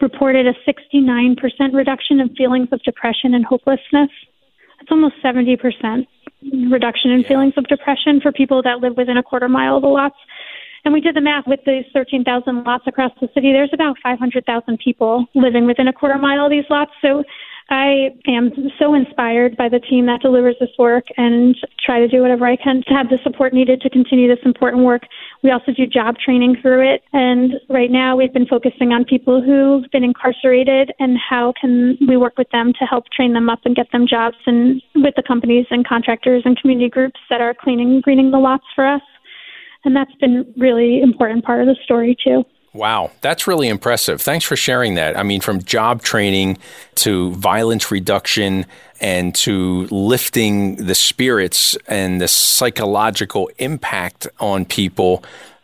reported 0.00 0.46
a 0.46 0.54
69% 0.68 1.36
reduction 1.72 2.20
in 2.20 2.34
feelings 2.34 2.68
of 2.72 2.82
depression 2.82 3.34
and 3.34 3.44
hopelessness. 3.44 4.10
That's 4.78 4.90
almost 4.90 5.14
70% 5.24 6.06
reduction 6.70 7.12
in 7.12 7.22
feelings 7.24 7.54
of 7.56 7.68
depression 7.68 8.20
for 8.20 8.32
people 8.32 8.62
that 8.62 8.80
live 8.80 8.96
within 8.96 9.16
a 9.16 9.22
quarter 9.22 9.48
mile 9.48 9.76
of 9.76 9.82
the 9.82 9.88
lots. 9.88 10.16
And 10.84 10.92
we 10.92 11.00
did 11.00 11.14
the 11.14 11.20
math 11.20 11.44
with 11.46 11.60
these 11.64 11.84
13,000 11.92 12.64
lots 12.64 12.84
across 12.86 13.12
the 13.20 13.28
city. 13.34 13.52
There's 13.52 13.70
about 13.72 13.96
500,000 14.02 14.78
people 14.82 15.26
living 15.34 15.66
within 15.66 15.88
a 15.88 15.92
quarter 15.92 16.18
mile 16.18 16.46
of 16.46 16.50
these 16.50 16.64
lots. 16.68 16.90
So 17.00 17.22
I 17.70 18.10
am 18.26 18.50
so 18.78 18.92
inspired 18.92 19.56
by 19.56 19.68
the 19.68 19.78
team 19.78 20.04
that 20.06 20.20
delivers 20.20 20.56
this 20.60 20.70
work 20.78 21.04
and 21.16 21.56
try 21.84 22.00
to 22.00 22.08
do 22.08 22.20
whatever 22.20 22.46
I 22.46 22.56
can 22.56 22.82
to 22.88 22.94
have 22.94 23.08
the 23.08 23.18
support 23.22 23.54
needed 23.54 23.80
to 23.82 23.90
continue 23.90 24.28
this 24.28 24.44
important 24.44 24.84
work. 24.84 25.02
We 25.42 25.50
also 25.50 25.72
do 25.72 25.86
job 25.86 26.16
training 26.22 26.56
through 26.60 26.92
it. 26.92 27.02
And 27.12 27.54
right 27.70 27.90
now 27.90 28.16
we've 28.16 28.32
been 28.32 28.46
focusing 28.46 28.92
on 28.92 29.04
people 29.04 29.40
who've 29.40 29.90
been 29.90 30.04
incarcerated 30.04 30.92
and 30.98 31.16
how 31.16 31.54
can 31.58 31.96
we 32.06 32.16
work 32.16 32.36
with 32.36 32.50
them 32.50 32.72
to 32.78 32.84
help 32.84 33.04
train 33.14 33.32
them 33.32 33.48
up 33.48 33.60
and 33.64 33.74
get 33.74 33.90
them 33.92 34.06
jobs 34.06 34.36
and 34.46 34.82
with 34.96 35.14
the 35.16 35.22
companies 35.22 35.66
and 35.70 35.86
contractors 35.86 36.42
and 36.44 36.60
community 36.60 36.90
groups 36.90 37.20
that 37.30 37.40
are 37.40 37.54
cleaning 37.54 38.00
greening 38.02 38.32
the 38.32 38.38
lots 38.38 38.64
for 38.74 38.86
us. 38.86 39.02
And 39.84 39.96
that's 39.96 40.14
been 40.16 40.52
really 40.56 41.00
important 41.00 41.44
part 41.44 41.60
of 41.60 41.66
the 41.66 41.76
story 41.84 42.16
too. 42.22 42.44
Wow, 42.74 43.10
that's 43.20 43.46
really 43.46 43.68
impressive. 43.68 44.22
Thanks 44.22 44.46
for 44.46 44.56
sharing 44.56 44.94
that. 44.94 45.18
I 45.18 45.22
mean, 45.22 45.42
from 45.42 45.62
job 45.62 46.02
training 46.02 46.56
to 46.96 47.32
violence 47.32 47.90
reduction 47.90 48.64
and 48.98 49.34
to 49.34 49.86
lifting 49.90 50.76
the 50.76 50.94
spirits 50.94 51.76
and 51.86 52.18
the 52.18 52.28
psychological 52.28 53.50
impact 53.58 54.26
on 54.40 54.64
people 54.64 55.22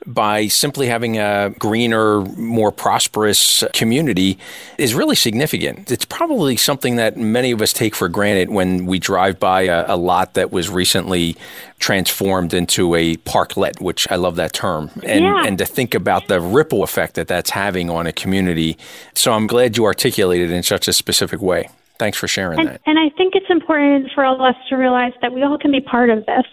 by 0.08 0.46
simply 0.48 0.86
having 0.86 1.18
a 1.18 1.50
greener, 1.58 2.22
more 2.36 2.72
prosperous 2.72 3.62
community 3.74 4.38
is 4.78 4.94
really 4.94 5.14
significant. 5.14 5.92
It's 5.92 6.06
probably 6.06 6.56
something 6.56 6.96
that 6.96 7.16
many 7.18 7.50
of 7.50 7.60
us 7.60 7.72
take 7.74 7.94
for 7.94 8.08
granted 8.08 8.48
when 8.50 8.86
we 8.86 8.98
drive 8.98 9.38
by 9.38 9.62
a, 9.62 9.84
a 9.94 9.96
lot 9.96 10.32
that 10.34 10.50
was 10.50 10.70
recently 10.70 11.36
transformed 11.78 12.54
into 12.54 12.94
a 12.94 13.16
parklet, 13.18 13.80
which 13.80 14.10
I 14.10 14.16
love 14.16 14.36
that 14.36 14.52
term, 14.52 14.90
and, 15.04 15.24
Yeah. 15.24 15.44
and 15.46 15.58
to 15.58 15.66
think 15.66 15.94
about 15.94 16.26
the 16.28 16.40
ripple 16.40 16.82
effect 16.82 17.14
that 17.14 17.28
that's 17.28 17.50
having 17.50 17.90
on 17.90 18.06
a 18.06 18.12
community. 18.12 18.76
So 19.14 19.32
I'm 19.32 19.46
glad 19.46 19.76
you 19.76 19.84
articulated 19.84 20.50
it 20.50 20.54
in 20.54 20.62
such 20.62 20.88
a 20.88 20.92
specific 20.92 21.40
way. 21.40 21.68
Thanks 21.98 22.16
for 22.16 22.28
sharing 22.28 22.60
And, 22.60 22.68
that. 22.68 22.80
and 22.86 22.98
I 22.98 23.10
think 23.10 23.34
it's 23.34 23.50
important 23.50 24.10
for 24.14 24.24
all 24.24 24.36
of 24.36 24.40
us 24.40 24.54
to 24.68 24.76
realize 24.76 25.12
that 25.20 25.32
we 25.32 25.42
all 25.42 25.58
can 25.58 25.72
be 25.72 25.80
part 25.80 26.10
of 26.10 26.24
this. 26.26 26.44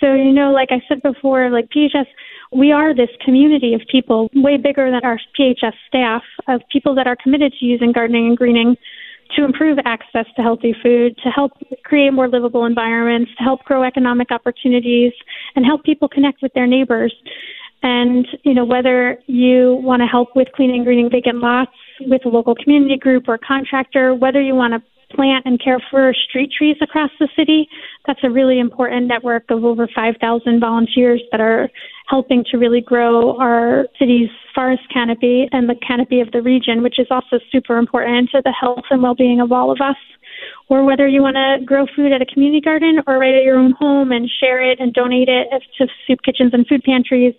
So, 0.00 0.14
you 0.14 0.32
know, 0.32 0.52
like 0.52 0.68
I 0.70 0.80
said 0.88 1.02
before, 1.02 1.50
like 1.50 1.68
PHS, 1.70 2.06
we 2.54 2.72
are 2.72 2.94
this 2.94 3.08
community 3.24 3.74
of 3.74 3.80
people 3.90 4.28
way 4.34 4.56
bigger 4.56 4.90
than 4.90 5.00
our 5.04 5.18
PHS 5.38 5.72
staff, 5.88 6.22
of 6.48 6.60
people 6.70 6.94
that 6.94 7.06
are 7.06 7.16
committed 7.22 7.52
to 7.58 7.64
using 7.64 7.92
gardening 7.92 8.28
and 8.28 8.36
greening 8.36 8.76
to 9.36 9.44
improve 9.44 9.78
access 9.84 10.26
to 10.36 10.42
healthy 10.42 10.74
food, 10.82 11.16
to 11.24 11.30
help 11.30 11.52
create 11.84 12.12
more 12.12 12.28
livable 12.28 12.66
environments, 12.66 13.30
to 13.38 13.42
help 13.42 13.64
grow 13.64 13.82
economic 13.82 14.30
opportunities, 14.30 15.12
and 15.56 15.64
help 15.64 15.82
people 15.84 16.08
connect 16.08 16.42
with 16.42 16.52
their 16.52 16.66
neighbors. 16.66 17.14
And, 17.82 18.26
you 18.42 18.54
know, 18.54 18.64
whether 18.64 19.18
you 19.26 19.80
want 19.82 20.00
to 20.02 20.06
help 20.06 20.36
with 20.36 20.48
cleaning 20.54 20.76
and 20.76 20.84
greening 20.84 21.10
vacant 21.10 21.38
lots 21.38 21.72
with 22.02 22.24
a 22.26 22.28
local 22.28 22.54
community 22.54 22.96
group 22.98 23.24
or 23.26 23.38
contractor, 23.38 24.14
whether 24.14 24.40
you 24.40 24.54
want 24.54 24.74
to 24.74 24.91
plant 25.14 25.44
and 25.46 25.62
care 25.62 25.78
for 25.90 26.12
street 26.28 26.50
trees 26.56 26.76
across 26.80 27.10
the 27.18 27.28
city. 27.36 27.68
That's 28.06 28.20
a 28.22 28.30
really 28.30 28.58
important 28.58 29.06
network 29.06 29.44
of 29.50 29.64
over 29.64 29.88
5,000 29.94 30.60
volunteers 30.60 31.22
that 31.30 31.40
are 31.40 31.68
helping 32.08 32.44
to 32.50 32.58
really 32.58 32.80
grow 32.80 33.36
our 33.38 33.86
city's 33.98 34.28
forest 34.54 34.82
canopy 34.92 35.48
and 35.52 35.68
the 35.68 35.74
canopy 35.86 36.20
of 36.20 36.30
the 36.32 36.42
region, 36.42 36.82
which 36.82 36.98
is 36.98 37.06
also 37.10 37.38
super 37.50 37.78
important 37.78 38.30
to 38.30 38.42
the 38.44 38.52
health 38.58 38.84
and 38.90 39.02
well 39.02 39.14
being 39.14 39.40
of 39.40 39.52
all 39.52 39.70
of 39.70 39.78
us. 39.80 39.96
Or 40.68 40.84
whether 40.84 41.06
you 41.06 41.22
want 41.22 41.36
to 41.36 41.64
grow 41.64 41.86
food 41.94 42.12
at 42.12 42.22
a 42.22 42.26
community 42.26 42.60
garden 42.60 43.00
or 43.06 43.18
right 43.18 43.34
at 43.34 43.44
your 43.44 43.58
own 43.58 43.72
home 43.72 44.12
and 44.12 44.28
share 44.40 44.60
it 44.60 44.80
and 44.80 44.92
donate 44.92 45.28
it 45.28 45.48
to 45.78 45.86
soup 46.06 46.20
kitchens 46.24 46.52
and 46.52 46.66
food 46.66 46.82
pantries, 46.82 47.34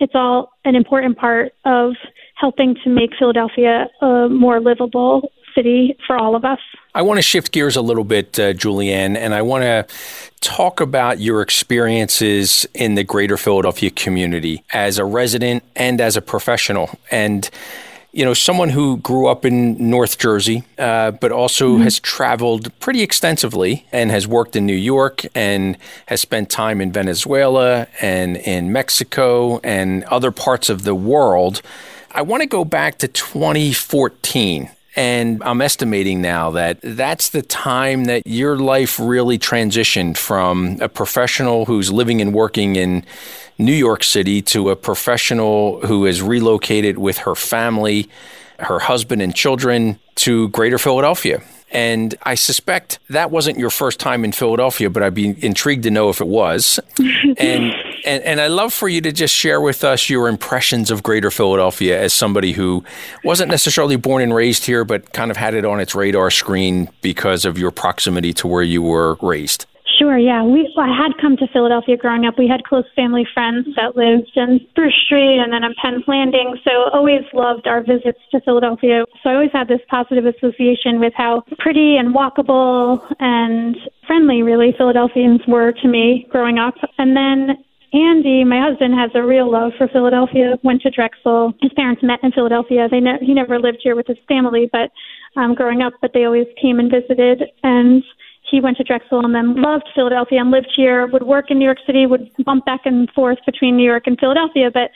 it's 0.00 0.14
all 0.14 0.52
an 0.64 0.74
important 0.74 1.16
part 1.18 1.52
of 1.64 1.92
helping 2.34 2.74
to 2.82 2.90
make 2.90 3.10
Philadelphia 3.18 3.86
a 4.00 4.28
more 4.28 4.60
livable 4.60 5.30
city 5.54 5.96
for 6.06 6.16
all 6.16 6.34
of 6.34 6.44
us. 6.44 6.58
I 6.94 7.02
want 7.02 7.18
to 7.18 7.22
shift 7.22 7.52
gears 7.52 7.76
a 7.76 7.82
little 7.82 8.04
bit, 8.04 8.38
uh, 8.38 8.52
Julianne, 8.52 9.16
and 9.16 9.34
I 9.34 9.42
want 9.42 9.62
to 9.62 9.86
talk 10.40 10.80
about 10.80 11.20
your 11.20 11.42
experiences 11.42 12.66
in 12.74 12.94
the 12.94 13.04
greater 13.04 13.36
Philadelphia 13.36 13.90
community 13.90 14.64
as 14.72 14.98
a 14.98 15.04
resident 15.04 15.62
and 15.76 16.00
as 16.00 16.16
a 16.16 16.22
professional. 16.22 16.90
And 17.10 17.48
you 18.12 18.24
know, 18.24 18.34
someone 18.34 18.70
who 18.70 18.96
grew 18.96 19.28
up 19.28 19.44
in 19.44 19.88
North 19.90 20.18
Jersey, 20.18 20.64
uh, 20.78 21.12
but 21.12 21.30
also 21.30 21.74
mm-hmm. 21.74 21.84
has 21.84 22.00
traveled 22.00 22.76
pretty 22.80 23.02
extensively 23.02 23.86
and 23.92 24.10
has 24.10 24.26
worked 24.26 24.56
in 24.56 24.66
New 24.66 24.74
York 24.74 25.24
and 25.34 25.76
has 26.06 26.20
spent 26.20 26.50
time 26.50 26.80
in 26.80 26.90
Venezuela 26.90 27.86
and 28.00 28.36
in 28.36 28.72
Mexico 28.72 29.60
and 29.62 30.02
other 30.04 30.32
parts 30.32 30.68
of 30.68 30.82
the 30.82 30.94
world. 30.94 31.62
I 32.12 32.22
want 32.22 32.40
to 32.42 32.48
go 32.48 32.64
back 32.64 32.98
to 32.98 33.08
2014 33.08 34.70
and 34.96 35.42
I'm 35.44 35.60
estimating 35.60 36.20
now 36.20 36.50
that 36.50 36.78
that's 36.82 37.30
the 37.30 37.42
time 37.42 38.04
that 38.04 38.26
your 38.26 38.58
life 38.58 38.98
really 38.98 39.38
transitioned 39.38 40.16
from 40.16 40.78
a 40.80 40.88
professional 40.88 41.66
who's 41.66 41.92
living 41.92 42.20
and 42.20 42.34
working 42.34 42.76
in 42.76 43.04
New 43.58 43.74
York 43.74 44.02
City 44.02 44.42
to 44.42 44.70
a 44.70 44.76
professional 44.76 45.80
who 45.86 46.06
is 46.06 46.22
relocated 46.22 46.98
with 46.98 47.18
her 47.18 47.34
family, 47.34 48.08
her 48.58 48.80
husband 48.80 49.22
and 49.22 49.34
children 49.34 49.98
to 50.16 50.48
greater 50.48 50.78
Philadelphia. 50.78 51.40
And 51.70 52.16
I 52.24 52.34
suspect 52.34 52.98
that 53.10 53.30
wasn't 53.30 53.58
your 53.58 53.70
first 53.70 54.00
time 54.00 54.24
in 54.24 54.32
Philadelphia, 54.32 54.90
but 54.90 55.04
I'd 55.04 55.14
be 55.14 55.36
intrigued 55.44 55.84
to 55.84 55.90
know 55.90 56.08
if 56.08 56.20
it 56.20 56.26
was. 56.26 56.80
and, 57.38 57.74
and 58.04 58.22
and 58.24 58.40
I'd 58.40 58.48
love 58.48 58.72
for 58.72 58.88
you 58.88 59.00
to 59.02 59.12
just 59.12 59.34
share 59.34 59.60
with 59.60 59.84
us 59.84 60.08
your 60.08 60.28
impressions 60.28 60.90
of 60.90 61.02
Greater 61.02 61.30
Philadelphia 61.30 62.00
as 62.00 62.12
somebody 62.12 62.52
who 62.52 62.84
wasn't 63.24 63.50
necessarily 63.50 63.96
born 63.96 64.22
and 64.22 64.34
raised 64.34 64.64
here, 64.64 64.84
but 64.84 65.12
kind 65.12 65.30
of 65.30 65.36
had 65.36 65.54
it 65.54 65.64
on 65.64 65.80
its 65.80 65.94
radar 65.94 66.30
screen 66.30 66.88
because 67.02 67.44
of 67.44 67.58
your 67.58 67.70
proximity 67.70 68.32
to 68.34 68.46
where 68.46 68.62
you 68.62 68.82
were 68.82 69.16
raised. 69.22 69.66
Sure, 70.00 70.16
yeah. 70.16 70.42
We 70.42 70.72
I 70.78 70.88
had 70.96 71.12
come 71.20 71.36
to 71.36 71.46
Philadelphia 71.48 71.94
growing 71.94 72.24
up. 72.24 72.38
We 72.38 72.48
had 72.48 72.64
close 72.64 72.86
family 72.96 73.26
friends 73.34 73.68
that 73.76 73.96
lived 73.96 74.32
in 74.34 74.60
Spruce 74.70 74.94
Street 75.04 75.38
and 75.38 75.52
then 75.52 75.62
on 75.62 75.74
Penn's 75.82 76.04
Landing, 76.06 76.56
so 76.64 76.88
always 76.94 77.20
loved 77.34 77.66
our 77.66 77.82
visits 77.82 78.18
to 78.30 78.40
Philadelphia. 78.40 79.04
So 79.22 79.28
I 79.28 79.34
always 79.34 79.52
had 79.52 79.68
this 79.68 79.80
positive 79.90 80.24
association 80.24 81.00
with 81.00 81.12
how 81.14 81.44
pretty 81.58 81.98
and 81.98 82.14
walkable 82.14 83.04
and 83.20 83.76
friendly 84.06 84.42
really 84.42 84.72
Philadelphians 84.78 85.42
were 85.46 85.72
to 85.72 85.88
me 85.88 86.26
growing 86.30 86.58
up. 86.58 86.76
And 86.96 87.14
then 87.14 87.62
Andy, 87.92 88.44
my 88.44 88.60
husband, 88.60 88.94
has 88.94 89.10
a 89.14 89.22
real 89.22 89.50
love 89.50 89.72
for 89.76 89.88
Philadelphia. 89.88 90.56
Went 90.62 90.82
to 90.82 90.90
Drexel. 90.90 91.52
His 91.60 91.72
parents 91.72 92.02
met 92.02 92.20
in 92.22 92.30
Philadelphia. 92.30 92.88
They 92.88 93.00
ne- 93.00 93.18
he 93.20 93.34
never 93.34 93.58
lived 93.58 93.78
here 93.82 93.96
with 93.96 94.06
his 94.06 94.18
family, 94.28 94.70
but 94.70 94.92
um, 95.36 95.54
growing 95.54 95.82
up, 95.82 95.94
but 96.00 96.12
they 96.14 96.24
always 96.24 96.46
came 96.60 96.78
and 96.78 96.90
visited. 96.90 97.42
And 97.64 98.04
he 98.48 98.60
went 98.60 98.76
to 98.76 98.84
Drexel 98.84 99.24
and 99.24 99.34
then 99.34 99.60
loved 99.60 99.88
Philadelphia 99.94 100.40
and 100.40 100.50
lived 100.50 100.72
here, 100.74 101.06
would 101.08 101.24
work 101.24 101.50
in 101.50 101.58
New 101.58 101.64
York 101.64 101.78
City, 101.84 102.06
would 102.06 102.30
bump 102.44 102.64
back 102.64 102.82
and 102.84 103.10
forth 103.10 103.38
between 103.44 103.76
New 103.76 103.84
York 103.84 104.06
and 104.06 104.18
Philadelphia. 104.18 104.70
But 104.72 104.90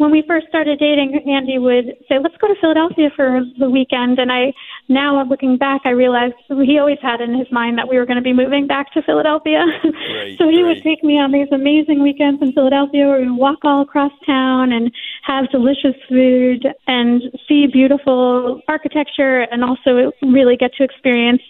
when 0.00 0.10
we 0.10 0.24
first 0.26 0.48
started 0.48 0.78
dating, 0.78 1.12
Andy 1.28 1.58
would 1.58 1.94
say, 2.08 2.18
"Let's 2.18 2.36
go 2.38 2.48
to 2.48 2.54
Philadelphia 2.58 3.10
for 3.14 3.44
the 3.58 3.68
weekend." 3.68 4.18
And 4.18 4.32
I 4.32 4.54
now 4.88 5.22
looking 5.24 5.58
back, 5.58 5.82
I 5.84 5.90
realized 5.90 6.34
he 6.48 6.78
always 6.78 6.98
had 7.02 7.20
in 7.20 7.38
his 7.38 7.52
mind 7.52 7.76
that 7.76 7.86
we 7.86 7.98
were 7.98 8.06
going 8.06 8.16
to 8.16 8.22
be 8.22 8.32
moving 8.32 8.66
back 8.66 8.90
to 8.94 9.02
Philadelphia. 9.02 9.60
Right, 9.84 10.34
so 10.38 10.48
he 10.48 10.62
right. 10.62 10.74
would 10.74 10.82
take 10.82 11.04
me 11.04 11.18
on 11.18 11.32
these 11.32 11.48
amazing 11.52 12.02
weekends 12.02 12.40
in 12.40 12.52
Philadelphia 12.52 13.08
where 13.08 13.20
we 13.20 13.28
would 13.28 13.38
walk 13.38 13.58
all 13.62 13.82
across 13.82 14.12
town 14.24 14.72
and 14.72 14.90
have 15.22 15.50
delicious 15.50 15.94
food 16.08 16.66
and 16.86 17.22
see 17.46 17.66
beautiful 17.66 18.62
architecture 18.68 19.42
and 19.52 19.62
also 19.62 20.12
really 20.22 20.56
get 20.56 20.72
to 20.78 20.82
experience 20.82 21.42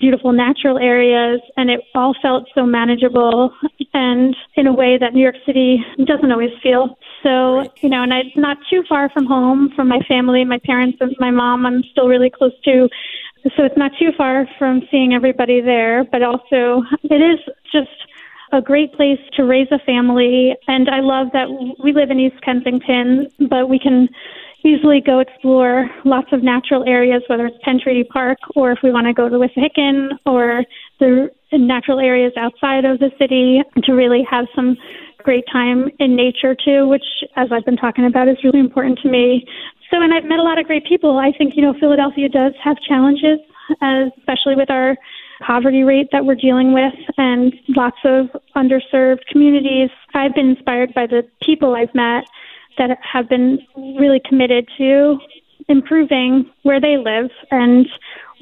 beautiful 0.00 0.32
natural 0.32 0.78
areas, 0.78 1.40
and 1.56 1.70
it 1.70 1.80
all 1.94 2.14
felt 2.20 2.48
so 2.54 2.64
manageable 2.64 3.52
and 3.94 4.36
in 4.54 4.66
a 4.66 4.72
way 4.72 4.98
that 4.98 5.14
New 5.14 5.22
York 5.22 5.36
City 5.44 5.84
doesn't 6.04 6.30
always 6.30 6.50
feel. 6.62 6.98
So, 7.22 7.70
you 7.80 7.88
know, 7.88 8.02
and 8.02 8.12
it's 8.12 8.36
not 8.36 8.58
too 8.70 8.82
far 8.88 9.08
from 9.10 9.26
home, 9.26 9.70
from 9.74 9.88
my 9.88 10.00
family, 10.08 10.44
my 10.44 10.60
parents, 10.64 10.98
and 11.00 11.14
my 11.18 11.30
mom. 11.30 11.66
I'm 11.66 11.82
still 11.90 12.08
really 12.08 12.30
close 12.30 12.52
to. 12.64 12.88
So 13.56 13.64
it's 13.64 13.76
not 13.76 13.92
too 13.98 14.10
far 14.16 14.46
from 14.58 14.82
seeing 14.90 15.12
everybody 15.14 15.60
there, 15.60 16.04
but 16.04 16.22
also 16.22 16.82
it 17.04 17.22
is 17.22 17.38
just 17.72 17.88
a 18.52 18.60
great 18.60 18.92
place 18.94 19.20
to 19.34 19.44
raise 19.44 19.68
a 19.70 19.78
family. 19.80 20.54
And 20.68 20.88
I 20.88 21.00
love 21.00 21.28
that 21.32 21.48
we 21.82 21.92
live 21.92 22.10
in 22.10 22.20
East 22.20 22.40
Kensington, 22.42 23.28
but 23.48 23.68
we 23.68 23.78
can 23.78 24.08
easily 24.66 25.00
go 25.00 25.20
explore 25.20 25.88
lots 26.04 26.28
of 26.32 26.42
natural 26.42 26.84
areas, 26.86 27.22
whether 27.28 27.46
it's 27.46 27.56
Penn 27.62 27.78
Treaty 27.82 28.04
Park 28.04 28.38
or 28.54 28.72
if 28.72 28.78
we 28.82 28.90
want 28.90 29.06
to 29.06 29.12
go 29.12 29.28
to 29.28 29.36
Wissahickon 29.36 30.10
or 30.26 30.64
the 30.98 31.30
natural 31.52 32.00
areas 32.00 32.32
outside 32.36 32.84
of 32.84 32.98
the 32.98 33.10
city 33.18 33.62
to 33.84 33.92
really 33.92 34.26
have 34.28 34.46
some 34.54 34.76
great 35.22 35.44
time 35.52 35.88
in 35.98 36.16
nature 36.16 36.54
too, 36.54 36.86
which, 36.88 37.04
as 37.36 37.48
I've 37.52 37.64
been 37.64 37.76
talking 37.76 38.06
about, 38.06 38.28
is 38.28 38.36
really 38.44 38.60
important 38.60 38.98
to 39.02 39.08
me. 39.08 39.46
So, 39.90 40.02
and 40.02 40.12
I've 40.12 40.24
met 40.24 40.38
a 40.38 40.42
lot 40.42 40.58
of 40.58 40.66
great 40.66 40.84
people. 40.86 41.18
I 41.18 41.32
think, 41.36 41.54
you 41.56 41.62
know, 41.62 41.74
Philadelphia 41.78 42.28
does 42.28 42.52
have 42.62 42.76
challenges, 42.80 43.38
especially 43.80 44.56
with 44.56 44.70
our 44.70 44.96
poverty 45.40 45.82
rate 45.82 46.08
that 46.12 46.24
we're 46.24 46.34
dealing 46.34 46.72
with 46.72 46.94
and 47.18 47.54
lots 47.68 47.98
of 48.04 48.28
underserved 48.56 49.26
communities. 49.30 49.90
I've 50.14 50.34
been 50.34 50.50
inspired 50.50 50.94
by 50.94 51.06
the 51.06 51.22
people 51.42 51.74
I've 51.74 51.94
met 51.94 52.24
that 52.78 52.98
have 53.00 53.28
been 53.28 53.58
really 53.76 54.20
committed 54.28 54.68
to 54.78 55.18
improving 55.68 56.50
where 56.62 56.80
they 56.80 56.96
live 56.96 57.30
and 57.50 57.86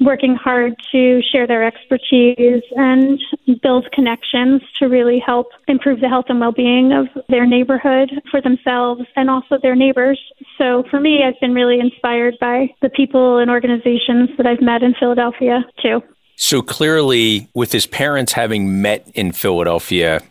working 0.01 0.35
hard 0.35 0.75
to 0.91 1.21
share 1.31 1.47
their 1.47 1.65
expertise 1.65 2.61
and 2.75 3.19
build 3.61 3.87
connections 3.93 4.61
to 4.77 4.87
really 4.87 5.23
help 5.25 5.47
improve 5.67 6.01
the 6.01 6.09
health 6.09 6.25
and 6.27 6.39
well-being 6.39 6.91
of 6.91 7.07
their 7.29 7.45
neighborhood 7.45 8.11
for 8.29 8.41
themselves 8.41 9.01
and 9.15 9.29
also 9.29 9.57
their 9.61 9.75
neighbors. 9.75 10.19
So 10.57 10.83
for 10.89 10.99
me, 10.99 11.23
I've 11.23 11.39
been 11.39 11.53
really 11.53 11.79
inspired 11.79 12.35
by 12.41 12.73
the 12.81 12.89
people 12.89 13.37
and 13.37 13.49
organizations 13.49 14.29
that 14.37 14.45
I've 14.45 14.61
met 14.61 14.83
in 14.83 14.93
Philadelphia 14.99 15.63
too. 15.81 16.01
So 16.35 16.61
clearly, 16.61 17.47
with 17.53 17.71
his 17.71 17.87
parents 17.87 18.33
having 18.33 18.81
met 18.81 19.07
in 19.15 19.31
Philadelphia, 19.31 20.21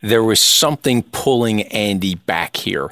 there 0.00 0.24
was 0.24 0.40
something 0.40 1.02
pulling 1.02 1.62
Andy 1.64 2.14
back 2.14 2.56
here. 2.56 2.90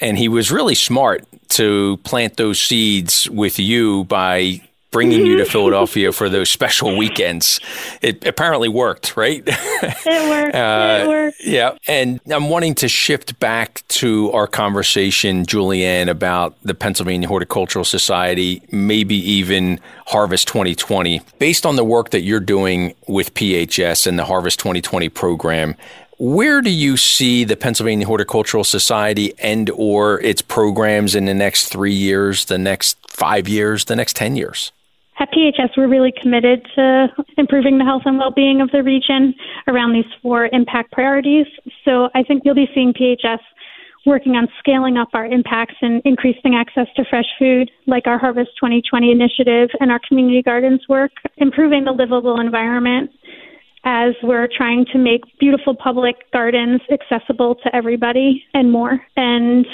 And 0.00 0.18
he 0.18 0.28
was 0.28 0.50
really 0.50 0.74
smart 0.74 1.24
to 1.50 1.98
plant 1.98 2.36
those 2.36 2.60
seeds 2.60 3.28
with 3.28 3.58
you 3.58 4.04
by 4.04 4.62
bringing 4.90 5.24
you 5.24 5.36
to 5.38 5.44
Philadelphia 5.50 6.12
for 6.12 6.28
those 6.28 6.50
special 6.50 6.96
weekends. 6.96 7.60
It 8.02 8.26
apparently 8.26 8.68
worked, 8.68 9.16
right? 9.16 9.42
It 9.46 10.28
worked. 10.28 10.54
uh, 10.54 11.00
it 11.02 11.08
worked. 11.08 11.36
Yeah. 11.44 11.76
And 11.86 12.20
I'm 12.30 12.48
wanting 12.50 12.74
to 12.76 12.88
shift 12.88 13.38
back 13.40 13.82
to 13.88 14.32
our 14.32 14.46
conversation, 14.46 15.44
Julianne, 15.44 16.08
about 16.08 16.56
the 16.62 16.74
Pennsylvania 16.74 17.28
Horticultural 17.28 17.84
Society, 17.84 18.62
maybe 18.70 19.16
even 19.16 19.80
Harvest 20.06 20.48
2020. 20.48 21.20
Based 21.38 21.64
on 21.64 21.76
the 21.76 21.84
work 21.84 22.10
that 22.10 22.22
you're 22.22 22.40
doing 22.40 22.94
with 23.06 23.34
PHS 23.34 24.06
and 24.06 24.18
the 24.18 24.24
Harvest 24.24 24.58
2020 24.58 25.08
program, 25.08 25.76
where 26.20 26.60
do 26.60 26.68
you 26.68 26.98
see 26.98 27.44
the 27.44 27.56
Pennsylvania 27.56 28.06
Horticultural 28.06 28.62
Society 28.62 29.32
and 29.38 29.70
or 29.70 30.20
its 30.20 30.42
programs 30.42 31.14
in 31.14 31.24
the 31.24 31.32
next 31.32 31.68
three 31.68 31.94
years, 31.94 32.44
the 32.44 32.58
next 32.58 32.98
five 33.08 33.48
years, 33.48 33.86
the 33.86 33.96
next 33.96 34.16
10 34.16 34.36
years? 34.36 34.70
At 35.18 35.32
PHS, 35.32 35.78
we're 35.78 35.88
really 35.88 36.12
committed 36.20 36.66
to 36.76 37.08
improving 37.38 37.78
the 37.78 37.84
health 37.84 38.02
and 38.04 38.18
well-being 38.18 38.60
of 38.60 38.70
the 38.70 38.82
region 38.82 39.34
around 39.66 39.94
these 39.94 40.04
four 40.20 40.50
impact 40.52 40.92
priorities. 40.92 41.46
So 41.86 42.10
I 42.14 42.22
think 42.22 42.42
you'll 42.44 42.54
be 42.54 42.68
seeing 42.74 42.92
PHS 42.92 43.40
working 44.04 44.32
on 44.36 44.46
scaling 44.58 44.98
up 44.98 45.08
our 45.14 45.24
impacts 45.24 45.76
and 45.80 46.02
increasing 46.04 46.54
access 46.54 46.86
to 46.96 47.04
fresh 47.08 47.26
food, 47.38 47.70
like 47.86 48.06
our 48.06 48.18
Harvest 48.18 48.50
2020 48.60 49.10
initiative 49.10 49.70
and 49.80 49.90
our 49.90 50.00
community 50.06 50.42
gardens 50.42 50.82
work, 50.86 51.12
improving 51.38 51.84
the 51.84 51.92
livable 51.92 52.40
environment 52.40 53.10
as 53.84 54.14
we're 54.22 54.48
trying 54.54 54.84
to 54.92 54.98
make 54.98 55.22
beautiful 55.38 55.74
public 55.74 56.30
gardens 56.32 56.80
accessible 56.90 57.54
to 57.56 57.74
everybody 57.74 58.44
and 58.54 58.70
more, 58.70 59.00
and 59.16 59.66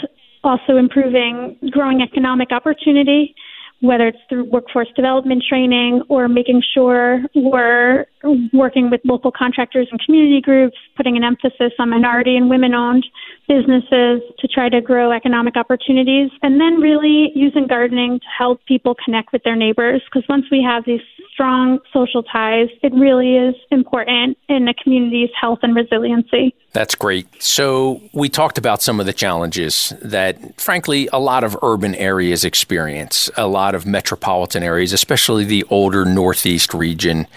also 0.44 0.76
improving 0.76 1.56
growing 1.70 2.00
economic 2.02 2.52
opportunity 2.52 3.34
whether 3.80 4.08
it's 4.08 4.18
through 4.28 4.44
workforce 4.50 4.88
development 4.96 5.44
training 5.48 6.02
or 6.08 6.28
making 6.28 6.62
sure 6.74 7.20
we're 7.34 8.06
working 8.52 8.90
with 8.90 9.00
local 9.04 9.30
contractors 9.30 9.86
and 9.90 10.00
community 10.04 10.40
groups, 10.40 10.76
putting 10.96 11.16
an 11.16 11.24
emphasis 11.24 11.72
on 11.78 11.90
minority 11.90 12.36
and 12.36 12.48
women 12.48 12.74
owned 12.74 13.04
businesses 13.48 14.22
to 14.38 14.48
try 14.48 14.68
to 14.68 14.80
grow 14.80 15.12
economic 15.12 15.56
opportunities, 15.56 16.30
and 16.42 16.60
then 16.60 16.80
really 16.80 17.30
using 17.34 17.66
gardening 17.66 18.18
to 18.18 18.26
help 18.36 18.64
people 18.66 18.94
connect 19.04 19.32
with 19.32 19.42
their 19.44 19.56
neighbors. 19.56 20.02
Because 20.06 20.26
once 20.28 20.46
we 20.50 20.66
have 20.66 20.84
these 20.84 21.00
strong 21.32 21.78
social 21.92 22.22
ties, 22.22 22.68
it 22.82 22.92
really 22.94 23.36
is 23.36 23.54
important 23.70 24.36
in 24.48 24.66
a 24.68 24.74
community's 24.74 25.30
health 25.40 25.60
and 25.62 25.76
resiliency. 25.76 26.54
That's 26.76 26.94
great. 26.94 27.26
So, 27.42 28.02
we 28.12 28.28
talked 28.28 28.58
about 28.58 28.82
some 28.82 29.00
of 29.00 29.06
the 29.06 29.14
challenges 29.14 29.94
that, 30.02 30.60
frankly, 30.60 31.08
a 31.10 31.18
lot 31.18 31.42
of 31.42 31.56
urban 31.62 31.94
areas 31.94 32.44
experience, 32.44 33.30
a 33.34 33.46
lot 33.46 33.74
of 33.74 33.86
metropolitan 33.86 34.62
areas, 34.62 34.92
especially 34.92 35.44
the 35.46 35.64
older 35.70 36.04
Northeast 36.04 36.74
region. 36.74 37.28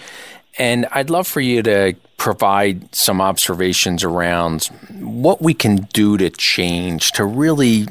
And 0.58 0.84
I'd 0.92 1.08
love 1.08 1.26
for 1.26 1.40
you 1.40 1.62
to 1.62 1.94
provide 2.18 2.94
some 2.94 3.22
observations 3.22 4.04
around 4.04 4.66
what 4.98 5.40
we 5.40 5.54
can 5.54 5.88
do 5.94 6.18
to 6.18 6.28
change 6.28 7.12
to 7.12 7.24
really 7.24 7.86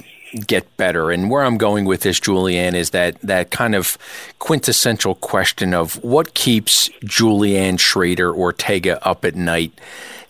get 0.46 0.78
better. 0.78 1.10
And 1.10 1.32
where 1.32 1.44
I'm 1.44 1.58
going 1.58 1.86
with 1.86 2.02
this, 2.02 2.20
Julianne, 2.20 2.76
is 2.76 2.92
that 2.92 3.20
that 3.22 3.50
kind 3.50 3.74
of 3.74 3.98
quintessential 4.38 5.16
question 5.16 5.74
of 5.74 5.96
what 6.04 6.36
keeps 6.36 6.90
Julianne 7.06 7.80
Schrader 7.80 8.32
Ortega 8.32 9.04
up 9.04 9.26
at 9.26 9.34
night 9.34 9.74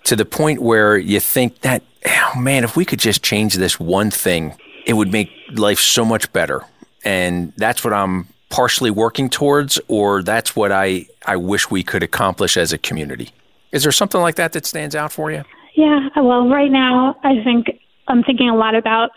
to 0.09 0.15
the 0.15 0.25
point 0.25 0.59
where 0.59 0.97
you 0.97 1.19
think 1.19 1.61
that, 1.61 1.83
oh 2.03 2.39
man, 2.39 2.63
if 2.63 2.75
we 2.75 2.83
could 2.83 2.97
just 2.97 3.21
change 3.21 3.53
this 3.53 3.79
one 3.79 4.09
thing, 4.09 4.55
it 4.87 4.93
would 4.93 5.11
make 5.11 5.29
life 5.51 5.79
so 5.79 6.03
much 6.03 6.33
better. 6.33 6.63
And 7.05 7.53
that's 7.57 7.83
what 7.83 7.93
I'm 7.93 8.27
partially 8.49 8.89
working 8.89 9.29
towards, 9.29 9.79
or 9.87 10.23
that's 10.23 10.55
what 10.55 10.71
I, 10.71 11.05
I 11.27 11.35
wish 11.35 11.69
we 11.69 11.83
could 11.83 12.01
accomplish 12.01 12.57
as 12.57 12.73
a 12.73 12.79
community. 12.79 13.29
Is 13.71 13.83
there 13.83 13.91
something 13.91 14.19
like 14.19 14.33
that 14.37 14.53
that 14.53 14.65
stands 14.65 14.95
out 14.95 15.11
for 15.11 15.29
you? 15.29 15.43
Yeah, 15.75 16.09
well, 16.15 16.49
right 16.49 16.71
now, 16.71 17.15
I 17.23 17.43
think 17.43 17.67
I'm 18.07 18.23
thinking 18.23 18.49
a 18.49 18.55
lot 18.55 18.73
about 18.73 19.11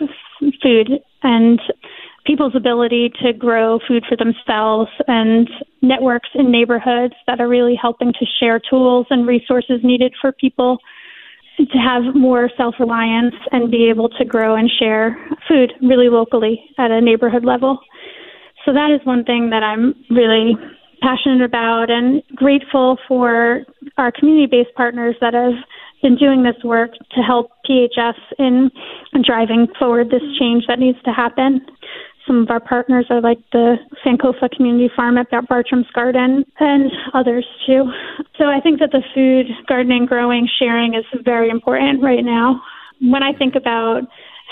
food 0.63 1.01
and 1.23 1.59
people's 2.25 2.55
ability 2.55 3.11
to 3.23 3.33
grow 3.33 3.79
food 3.87 4.05
for 4.09 4.17
themselves 4.17 4.91
and 5.09 5.49
networks 5.81 6.29
in 6.35 6.51
neighborhoods 6.51 7.15
that 7.27 7.41
are 7.41 7.49
really 7.49 7.77
helping 7.81 8.13
to 8.13 8.27
share 8.41 8.61
tools 8.61 9.07
and 9.11 9.27
resources 9.27 9.81
needed 9.83 10.15
for 10.21 10.33
people 10.33 10.79
to 11.59 11.79
have 11.79 12.15
more 12.15 12.51
self 12.57 12.75
reliance 12.79 13.35
and 13.51 13.71
be 13.71 13.89
able 13.89 14.09
to 14.09 14.25
grow 14.25 14.57
and 14.57 14.71
share 14.79 15.17
food 15.49 15.73
really 15.83 16.09
locally 16.09 16.63
at 16.79 16.91
a 16.91 17.01
neighborhood 17.01 17.45
level. 17.45 17.79
So 18.65 18.73
that 18.73 18.91
is 18.91 19.05
one 19.05 19.25
thing 19.25 19.51
that 19.51 19.63
I'm 19.63 19.95
really 20.11 20.57
passionate 21.03 21.43
about 21.43 21.91
and 21.91 22.23
grateful 22.37 22.97
for 23.09 23.63
our 23.99 24.13
community 24.13 24.47
based 24.47 24.75
partners 24.77 25.17
that 25.21 25.35
have 25.35 25.55
been 26.01 26.17
doing 26.17 26.43
this 26.43 26.57
work 26.65 26.93
to 27.15 27.21
help 27.21 27.51
PHS 27.69 28.15
in 28.39 28.71
driving 29.25 29.67
forward 29.79 30.11
this 30.11 30.23
change 30.39 30.65
that 30.69 30.79
needs 30.79 30.99
to 31.05 31.13
happen. 31.13 31.61
Some 32.27 32.43
of 32.43 32.51
our 32.51 32.61
partners 32.61 33.07
are 33.11 33.21
like 33.21 33.39
the 33.53 33.77
Sankofa 34.05 34.51
Community 34.55 34.91
Farm 34.95 35.19
at 35.19 35.29
Bartram's 35.49 35.91
Garden 35.95 36.45
and 36.61 36.91
others 37.15 37.47
too. 37.67 37.91
So 38.39 38.45
I 38.45 38.61
think 38.61 38.79
that 38.81 38.91
the 38.93 39.03
food, 39.15 39.47
gardening, 39.67 40.07
growing, 40.07 40.49
sharing 40.59 40.95
is 40.95 41.05
very 41.25 41.51
important 41.51 42.03
right 42.03 42.25
now. 42.25 42.61
When 43.01 43.23
I 43.23 43.33
think 43.33 43.55
about 43.57 44.03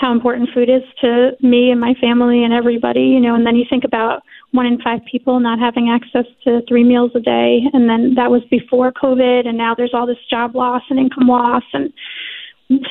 how 0.01 0.11
important 0.11 0.49
food 0.53 0.67
is 0.67 0.81
to 0.99 1.31
me 1.41 1.69
and 1.69 1.79
my 1.79 1.93
family 2.01 2.43
and 2.43 2.51
everybody, 2.51 3.01
you 3.01 3.19
know, 3.19 3.35
and 3.35 3.45
then 3.45 3.55
you 3.55 3.65
think 3.69 3.83
about 3.83 4.23
one 4.51 4.65
in 4.65 4.81
five 4.81 4.99
people 5.09 5.39
not 5.39 5.59
having 5.59 5.89
access 5.89 6.25
to 6.43 6.61
three 6.67 6.83
meals 6.83 7.11
a 7.15 7.19
day. 7.19 7.61
And 7.71 7.87
then 7.87 8.15
that 8.15 8.31
was 8.31 8.41
before 8.49 8.91
COVID. 8.91 9.47
And 9.47 9.57
now 9.57 9.75
there's 9.75 9.93
all 9.93 10.07
this 10.07 10.17
job 10.29 10.55
loss 10.55 10.81
and 10.89 10.99
income 10.99 11.27
loss. 11.27 11.63
And 11.71 11.93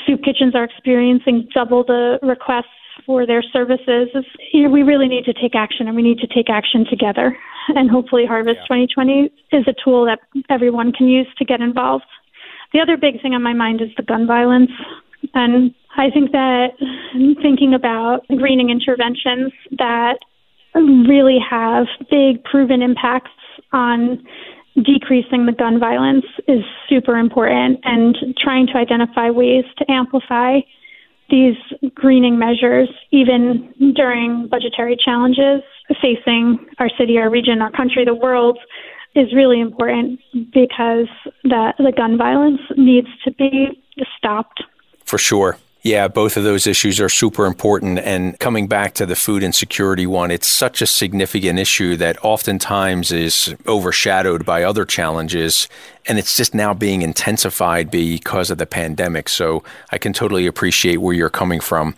soup 0.07 0.23
kitchens 0.23 0.55
are 0.55 0.65
experiencing 0.65 1.49
double 1.55 1.85
the 1.85 2.19
requests 2.23 2.67
for 3.07 3.27
their 3.27 3.43
services. 3.43 4.09
You 4.53 4.65
know, 4.65 4.71
we 4.71 4.83
really 4.83 5.09
need 5.09 5.25
to 5.25 5.33
take 5.33 5.55
action 5.55 5.87
and 5.87 5.97
we 5.97 6.03
need 6.03 6.19
to 6.19 6.27
take 6.27 6.51
action 6.51 6.85
together. 6.89 7.37
And 7.69 7.91
hopefully, 7.91 8.27
Harvest 8.27 8.59
yeah. 8.71 8.79
2020 8.79 9.31
is 9.53 9.65
a 9.69 9.75
tool 9.85 10.05
that 10.07 10.19
everyone 10.49 10.93
can 10.93 11.09
use 11.09 11.29
to 11.39 11.45
get 11.45 11.61
involved. 11.61 12.05
The 12.73 12.81
other 12.81 12.97
big 12.97 13.21
thing 13.23 13.35
on 13.35 13.43
my 13.43 13.53
mind 13.53 13.81
is 13.81 13.89
the 13.97 14.03
gun 14.03 14.27
violence. 14.27 14.71
And 15.35 15.75
I 15.97 16.11
think 16.11 16.33
that 16.33 16.69
thinking 17.43 17.75
about 17.75 18.27
greening 18.29 18.71
interventions 18.71 19.53
that 19.79 20.19
really 20.75 21.39
have 21.39 21.87
big 22.11 22.43
proven 22.45 22.81
impacts 22.83 23.31
on 23.73 24.25
decreasing 24.77 25.47
the 25.47 25.53
gun 25.53 25.79
violence 25.79 26.25
is 26.47 26.63
super 26.89 27.17
important 27.17 27.81
and 27.85 28.17
trying 28.43 28.67
to 28.69 28.75
identify 28.75 29.31
ways 29.31 29.65
to 29.79 29.91
amplify 29.91 30.61
these 31.29 31.57
greening 31.95 32.39
measures 32.39 32.89
even 33.11 33.73
during 33.95 34.49
budgetary 34.49 34.97
challenges 35.03 35.63
facing 36.01 36.59
our 36.79 36.89
city, 36.99 37.19
our 37.19 37.31
region, 37.31 37.63
our 37.63 37.71
country, 37.71 38.05
the 38.05 38.15
world 38.15 38.59
is 39.15 39.33
really 39.35 39.61
important 39.61 40.21
because 40.53 41.09
the, 41.43 41.73
the 41.79 41.93
gun 41.97 42.17
violence 42.17 42.61
needs 42.77 43.09
to 43.25 43.33
be 43.33 43.83
stopped. 44.17 44.63
For 45.05 45.19
sure. 45.19 45.59
Yeah, 45.83 46.09
both 46.09 46.37
of 46.37 46.45
those 46.45 46.67
issues 46.67 47.01
are 47.01 47.09
super 47.09 47.47
important. 47.47 48.01
And 48.01 48.39
coming 48.39 48.67
back 48.67 48.93
to 48.95 49.07
the 49.07 49.17
food 49.17 49.43
insecurity 49.43 50.07
one, 50.07 50.31
it's 50.31 50.47
such 50.47 50.83
a 50.83 50.87
significant 50.87 51.59
issue 51.59 51.97
that 51.97 52.23
oftentimes 52.23 53.11
is 53.13 53.55
overshadowed 53.67 54.45
by 54.45 54.63
other 54.63 54.85
challenges. 54.85 55.69
And 56.07 56.19
it's 56.19 56.37
just 56.37 56.55
now 56.55 56.75
being 56.75 57.01
intensified 57.01 57.91
because 57.91 58.51
of 58.51 58.59
the 58.59 58.67
pandemic. 58.67 59.31
So 59.31 59.65
I 59.91 59.97
can 59.97 60.13
totally 60.13 60.47
appreciate 60.47 60.99
where 60.99 61.15
you're 61.15 61.31
coming 61.31 61.61
from. 61.61 61.95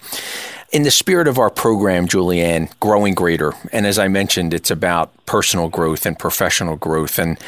In 0.73 0.85
the 0.85 0.91
spirit 0.91 1.29
of 1.29 1.39
our 1.39 1.51
program, 1.51 2.09
Julianne, 2.09 2.73
Growing 2.81 3.15
Greater, 3.15 3.53
and 3.73 3.87
as 3.87 3.99
I 3.99 4.09
mentioned, 4.09 4.55
it's 4.55 4.71
about 4.71 5.13
personal 5.27 5.69
growth 5.69 6.07
and 6.07 6.19
professional 6.19 6.77
growth. 6.77 7.19
And 7.19 7.39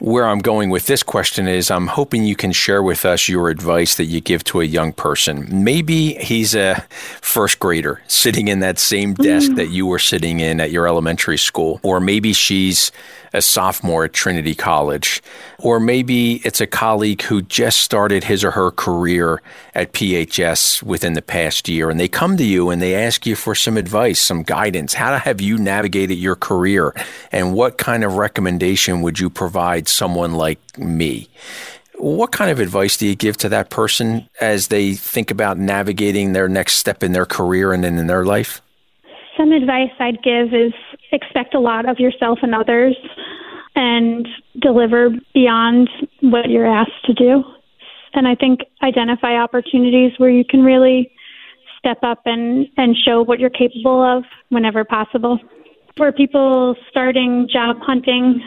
where 0.00 0.26
I'm 0.26 0.40
going 0.40 0.68
with 0.68 0.84
this 0.84 1.02
question 1.02 1.48
is 1.48 1.70
I'm 1.70 1.86
hoping 1.86 2.24
you 2.24 2.36
can 2.36 2.52
share 2.52 2.82
with 2.82 3.06
us 3.06 3.26
your 3.26 3.48
advice 3.48 3.94
that 3.94 4.04
you 4.04 4.20
give 4.20 4.44
to 4.44 4.60
a 4.60 4.64
young 4.64 4.92
person. 4.92 5.64
Maybe 5.64 6.12
he's 6.16 6.54
a 6.54 6.84
first 7.22 7.58
grader 7.58 8.02
sitting 8.06 8.48
in 8.48 8.60
that 8.60 8.78
same 8.78 9.14
desk 9.14 9.52
mm. 9.52 9.56
that 9.56 9.70
you 9.70 9.86
were 9.86 9.98
sitting 9.98 10.40
in 10.40 10.60
at 10.60 10.70
your 10.70 10.86
elementary 10.86 11.38
school, 11.38 11.80
or 11.82 12.00
maybe 12.00 12.34
she's 12.34 12.92
a 13.34 13.42
sophomore 13.42 14.04
at 14.04 14.12
Trinity 14.12 14.54
College. 14.54 15.22
Or 15.58 15.78
maybe 15.80 16.36
it's 16.44 16.60
a 16.60 16.66
colleague 16.66 17.22
who 17.22 17.42
just 17.42 17.80
started 17.80 18.24
his 18.24 18.44
or 18.44 18.52
her 18.52 18.70
career 18.70 19.42
at 19.74 19.92
PHS 19.92 20.82
within 20.82 21.12
the 21.12 21.22
past 21.22 21.68
year 21.68 21.90
and 21.90 22.00
they 22.00 22.08
come 22.08 22.36
to 22.36 22.44
you 22.44 22.70
and 22.70 22.80
they 22.80 22.94
ask 22.94 23.26
you 23.26 23.36
for 23.36 23.54
some 23.54 23.76
advice, 23.76 24.20
some 24.20 24.42
guidance. 24.42 24.94
How 24.94 25.18
have 25.18 25.40
you 25.40 25.58
navigated 25.58 26.16
your 26.16 26.36
career? 26.36 26.94
And 27.32 27.54
what 27.54 27.76
kind 27.76 28.04
of 28.04 28.14
recommendation 28.14 29.02
would 29.02 29.18
you 29.18 29.28
provide 29.28 29.88
someone 29.88 30.34
like 30.34 30.78
me? 30.78 31.28
What 31.96 32.32
kind 32.32 32.50
of 32.50 32.60
advice 32.60 32.96
do 32.96 33.06
you 33.06 33.14
give 33.14 33.36
to 33.38 33.48
that 33.50 33.70
person 33.70 34.28
as 34.40 34.68
they 34.68 34.94
think 34.94 35.30
about 35.30 35.58
navigating 35.58 36.32
their 36.32 36.48
next 36.48 36.74
step 36.74 37.02
in 37.02 37.12
their 37.12 37.26
career 37.26 37.72
and 37.72 37.84
in 37.84 38.06
their 38.06 38.24
life? 38.24 38.60
Some 39.36 39.52
advice 39.52 39.90
I'd 39.98 40.22
give 40.22 40.54
is 40.54 40.72
expect 41.12 41.54
a 41.54 41.60
lot 41.60 41.88
of 41.88 41.98
yourself 41.98 42.38
and 42.42 42.54
others 42.54 42.96
and 43.76 44.26
deliver 44.60 45.10
beyond 45.32 45.88
what 46.20 46.48
you're 46.48 46.66
asked 46.66 47.04
to 47.04 47.14
do. 47.14 47.42
And 48.14 48.28
I 48.28 48.34
think 48.34 48.60
identify 48.82 49.34
opportunities 49.36 50.12
where 50.18 50.30
you 50.30 50.44
can 50.44 50.62
really 50.62 51.10
step 51.78 51.98
up 52.02 52.22
and, 52.24 52.66
and 52.76 52.96
show 52.96 53.22
what 53.22 53.40
you're 53.40 53.50
capable 53.50 54.02
of 54.02 54.24
whenever 54.48 54.84
possible. 54.84 55.38
For 55.96 56.12
people 56.12 56.76
starting 56.90 57.48
job 57.52 57.76
hunting, 57.80 58.40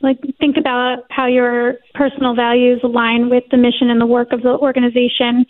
like 0.00 0.18
think 0.38 0.56
about 0.56 1.04
how 1.10 1.26
your 1.26 1.76
personal 1.94 2.34
values 2.34 2.80
align 2.84 3.30
with 3.30 3.44
the 3.50 3.56
mission 3.56 3.90
and 3.90 4.00
the 4.00 4.06
work 4.06 4.32
of 4.32 4.42
the 4.42 4.50
organization 4.50 5.44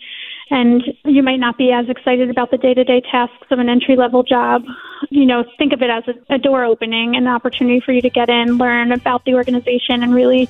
and 0.49 0.83
you 1.05 1.23
might 1.23 1.39
not 1.39 1.57
be 1.57 1.71
as 1.71 1.89
excited 1.89 2.29
about 2.29 2.51
the 2.51 2.57
day-to-day 2.57 3.01
tasks 3.11 3.47
of 3.51 3.59
an 3.59 3.69
entry-level 3.69 4.23
job. 4.23 4.63
You 5.09 5.25
know, 5.25 5.43
think 5.57 5.73
of 5.73 5.81
it 5.81 5.89
as 5.89 6.03
a, 6.07 6.35
a 6.35 6.37
door 6.37 6.65
opening, 6.65 7.15
an 7.15 7.27
opportunity 7.27 7.79
for 7.79 7.91
you 7.91 8.01
to 8.01 8.09
get 8.09 8.29
in, 8.29 8.57
learn 8.57 8.91
about 8.91 9.25
the 9.25 9.35
organization, 9.35 10.03
and 10.03 10.13
really 10.13 10.49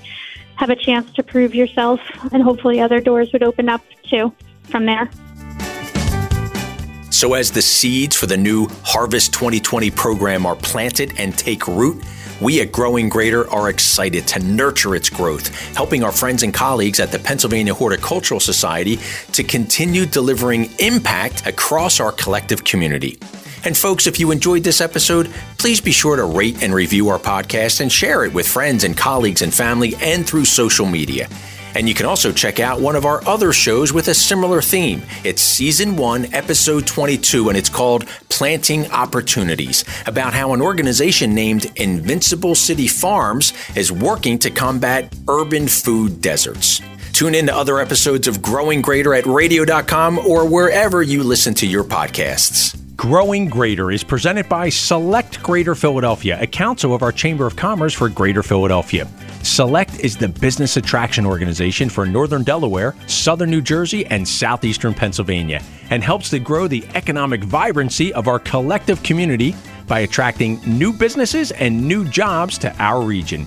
have 0.55 0.69
a 0.69 0.75
chance 0.75 1.11
to 1.13 1.23
prove 1.23 1.53
yourself. 1.53 1.99
And 2.31 2.43
hopefully, 2.43 2.79
other 2.79 3.01
doors 3.01 3.31
would 3.33 3.43
open 3.43 3.69
up 3.69 3.81
too 4.03 4.33
from 4.63 4.85
there. 4.85 5.09
So, 7.19 7.33
as 7.33 7.51
the 7.51 7.61
seeds 7.61 8.15
for 8.15 8.27
the 8.27 8.37
new 8.37 8.69
Harvest 8.85 9.33
2020 9.33 9.91
program 9.91 10.45
are 10.45 10.55
planted 10.55 11.19
and 11.19 11.37
take 11.37 11.67
root, 11.67 12.01
we 12.39 12.61
at 12.61 12.71
Growing 12.71 13.09
Greater 13.09 13.45
are 13.49 13.67
excited 13.67 14.25
to 14.27 14.39
nurture 14.39 14.95
its 14.95 15.09
growth, 15.09 15.49
helping 15.75 16.01
our 16.01 16.13
friends 16.13 16.43
and 16.43 16.53
colleagues 16.53 16.97
at 17.01 17.11
the 17.11 17.19
Pennsylvania 17.19 17.73
Horticultural 17.73 18.39
Society 18.39 18.99
to 19.33 19.43
continue 19.43 20.05
delivering 20.05 20.69
impact 20.79 21.45
across 21.45 21.99
our 21.99 22.13
collective 22.13 22.63
community. 22.63 23.19
And 23.65 23.75
folks, 23.75 24.07
if 24.07 24.17
you 24.17 24.31
enjoyed 24.31 24.63
this 24.63 24.79
episode, 24.79 25.29
please 25.57 25.81
be 25.81 25.91
sure 25.91 26.15
to 26.15 26.23
rate 26.23 26.63
and 26.63 26.73
review 26.73 27.09
our 27.09 27.19
podcast 27.19 27.81
and 27.81 27.91
share 27.91 28.23
it 28.23 28.33
with 28.33 28.47
friends 28.47 28.85
and 28.85 28.95
colleagues 28.95 29.41
and 29.41 29.53
family 29.53 29.93
and 29.99 30.25
through 30.25 30.45
social 30.45 30.85
media. 30.85 31.27
And 31.75 31.87
you 31.87 31.93
can 31.93 32.05
also 32.05 32.31
check 32.31 32.59
out 32.59 32.81
one 32.81 32.95
of 32.95 33.05
our 33.05 33.25
other 33.27 33.53
shows 33.53 33.93
with 33.93 34.07
a 34.07 34.13
similar 34.13 34.61
theme. 34.61 35.01
It's 35.23 35.41
season 35.41 35.95
one, 35.95 36.33
episode 36.33 36.87
22, 36.87 37.49
and 37.49 37.57
it's 37.57 37.69
called 37.69 38.05
Planting 38.29 38.89
Opportunities, 38.91 39.83
about 40.05 40.33
how 40.33 40.53
an 40.53 40.61
organization 40.61 41.33
named 41.33 41.71
Invincible 41.75 42.55
City 42.55 42.87
Farms 42.87 43.53
is 43.75 43.91
working 43.91 44.39
to 44.39 44.49
combat 44.49 45.13
urban 45.27 45.67
food 45.67 46.21
deserts. 46.21 46.81
Tune 47.13 47.35
in 47.35 47.47
to 47.47 47.55
other 47.55 47.79
episodes 47.79 48.27
of 48.27 48.41
Growing 48.41 48.81
Greater 48.81 49.13
at 49.13 49.25
radio.com 49.25 50.19
or 50.19 50.47
wherever 50.47 51.03
you 51.03 51.23
listen 51.23 51.53
to 51.55 51.67
your 51.67 51.83
podcasts. 51.83 52.79
Growing 52.95 53.47
Greater 53.47 53.91
is 53.91 54.03
presented 54.03 54.49
by 54.49 54.69
Select 54.69 55.41
Greater 55.41 55.73
Philadelphia, 55.75 56.37
a 56.41 56.47
council 56.47 56.93
of 56.93 57.01
our 57.01 57.11
Chamber 57.11 57.45
of 57.45 57.55
Commerce 57.55 57.93
for 57.93 58.09
Greater 58.09 58.43
Philadelphia. 58.43 59.07
Select 59.41 59.99
is 59.99 60.17
the 60.17 60.27
business 60.27 60.75
attraction 60.75 61.25
organization 61.25 61.89
for 61.89 62.05
Northern 62.05 62.43
Delaware, 62.43 62.93
Southern 63.07 63.49
New 63.49 63.61
Jersey, 63.61 64.05
and 64.07 64.27
Southeastern 64.27 64.93
Pennsylvania, 64.93 65.61
and 65.89 66.03
helps 66.03 66.29
to 66.31 66.39
grow 66.39 66.67
the 66.67 66.85
economic 66.93 67.43
vibrancy 67.43 68.13
of 68.13 68.27
our 68.27 68.39
collective 68.39 69.01
community 69.01 69.55
by 69.87 70.01
attracting 70.01 70.59
new 70.65 70.91
businesses 70.91 71.51
and 71.51 71.87
new 71.87 72.05
jobs 72.05 72.57
to 72.59 72.75
our 72.79 73.01
region. 73.01 73.45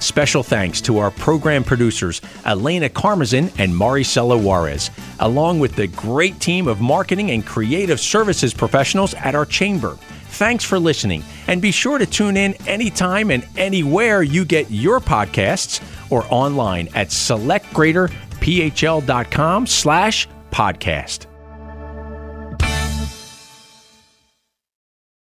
Special 0.00 0.42
thanks 0.42 0.80
to 0.82 0.98
our 0.98 1.10
program 1.10 1.62
producers, 1.62 2.20
Elena 2.44 2.88
Carmazin 2.88 3.52
and 3.58 3.72
Maricela 3.72 4.42
Juarez, 4.42 4.90
along 5.20 5.60
with 5.60 5.76
the 5.76 5.86
great 5.86 6.40
team 6.40 6.68
of 6.68 6.80
marketing 6.80 7.30
and 7.30 7.46
creative 7.46 8.00
services 8.00 8.52
professionals 8.52 9.14
at 9.14 9.34
our 9.34 9.46
chamber. 9.46 9.96
Thanks 10.28 10.64
for 10.64 10.78
listening, 10.78 11.22
and 11.48 11.62
be 11.62 11.70
sure 11.70 11.98
to 11.98 12.06
tune 12.06 12.36
in 12.36 12.54
anytime 12.66 13.30
and 13.30 13.46
anywhere 13.56 14.22
you 14.22 14.44
get 14.44 14.70
your 14.70 15.00
podcasts 15.00 15.80
or 16.10 16.26
online 16.30 16.88
at 16.94 17.08
selectgreaterphl.com 17.08 19.66
slash 19.66 20.28
podcast. 20.50 21.26